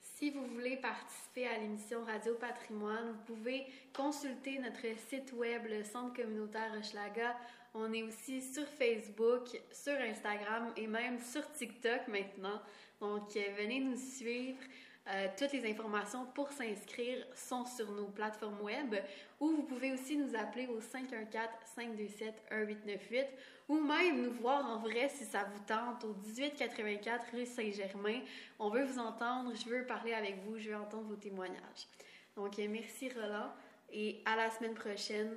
[0.00, 5.82] Si vous voulez participer à l'émission Radio Patrimoine, vous pouvez consulter notre site web, le
[5.82, 7.36] Centre communautaire Hochelaga.
[7.74, 12.62] On est aussi sur Facebook, sur Instagram et même sur TikTok maintenant.
[13.00, 14.58] Donc, venez nous suivre.
[15.06, 18.94] Euh, toutes les informations pour s'inscrire sont sur nos plateformes web
[19.38, 23.26] ou vous pouvez aussi nous appeler au 514-527-1898
[23.68, 28.20] ou même nous voir en vrai si ça vous tente au 1884 rue Saint-Germain.
[28.58, 31.86] On veut vous entendre, je veux parler avec vous, je veux entendre vos témoignages.
[32.34, 33.52] Donc, euh, merci Roland
[33.92, 35.36] et à la semaine prochaine.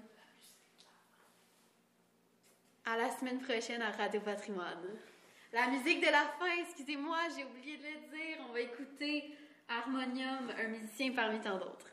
[2.85, 4.95] À la semaine prochaine à Radio Patrimoine.
[5.51, 8.37] La musique de la fin, excusez-moi, j'ai oublié de le dire.
[8.49, 9.35] On va écouter
[9.69, 11.87] Harmonium, un musicien parmi tant d'autres.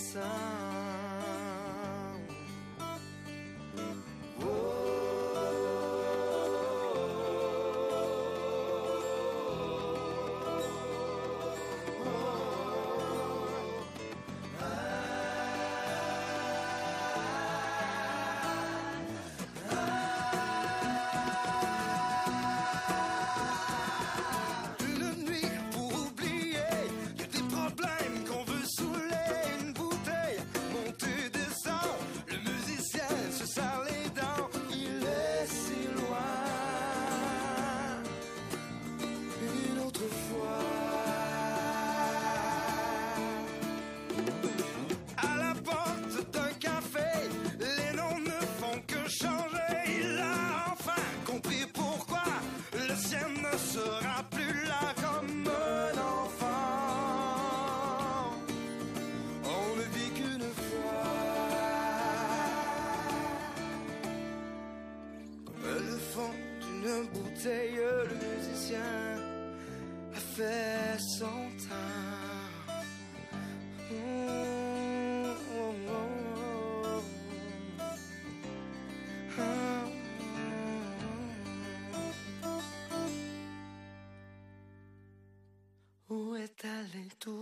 [0.00, 0.59] sun.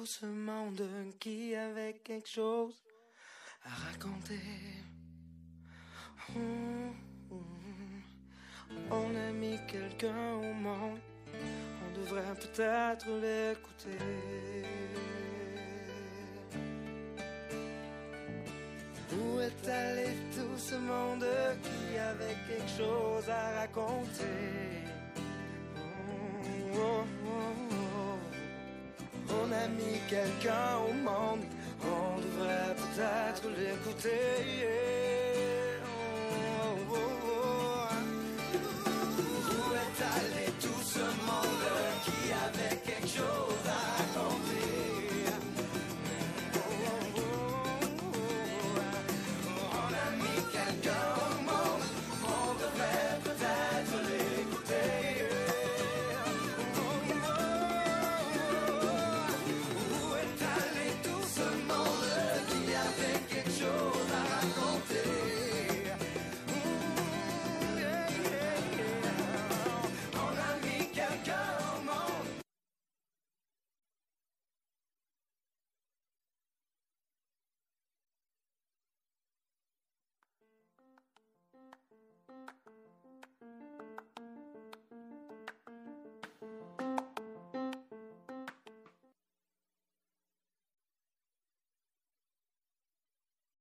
[0.08, 0.82] Ce monde
[1.20, 2.74] qui avait quelque chose
[3.62, 4.40] à raconter.
[6.34, 6.94] Hum,
[7.30, 8.02] hum.
[8.90, 11.00] On a mis quelqu'un au monde,
[11.84, 14.02] on devrait peut-être l'écouter.
[19.12, 21.26] Où est allé tout ce monde
[21.62, 24.84] qui avait quelque chose à raconter?
[25.76, 27.07] On a
[29.76, 31.44] mis quelqu'un au monde,
[31.82, 35.07] on devrait peut-être l'écouter.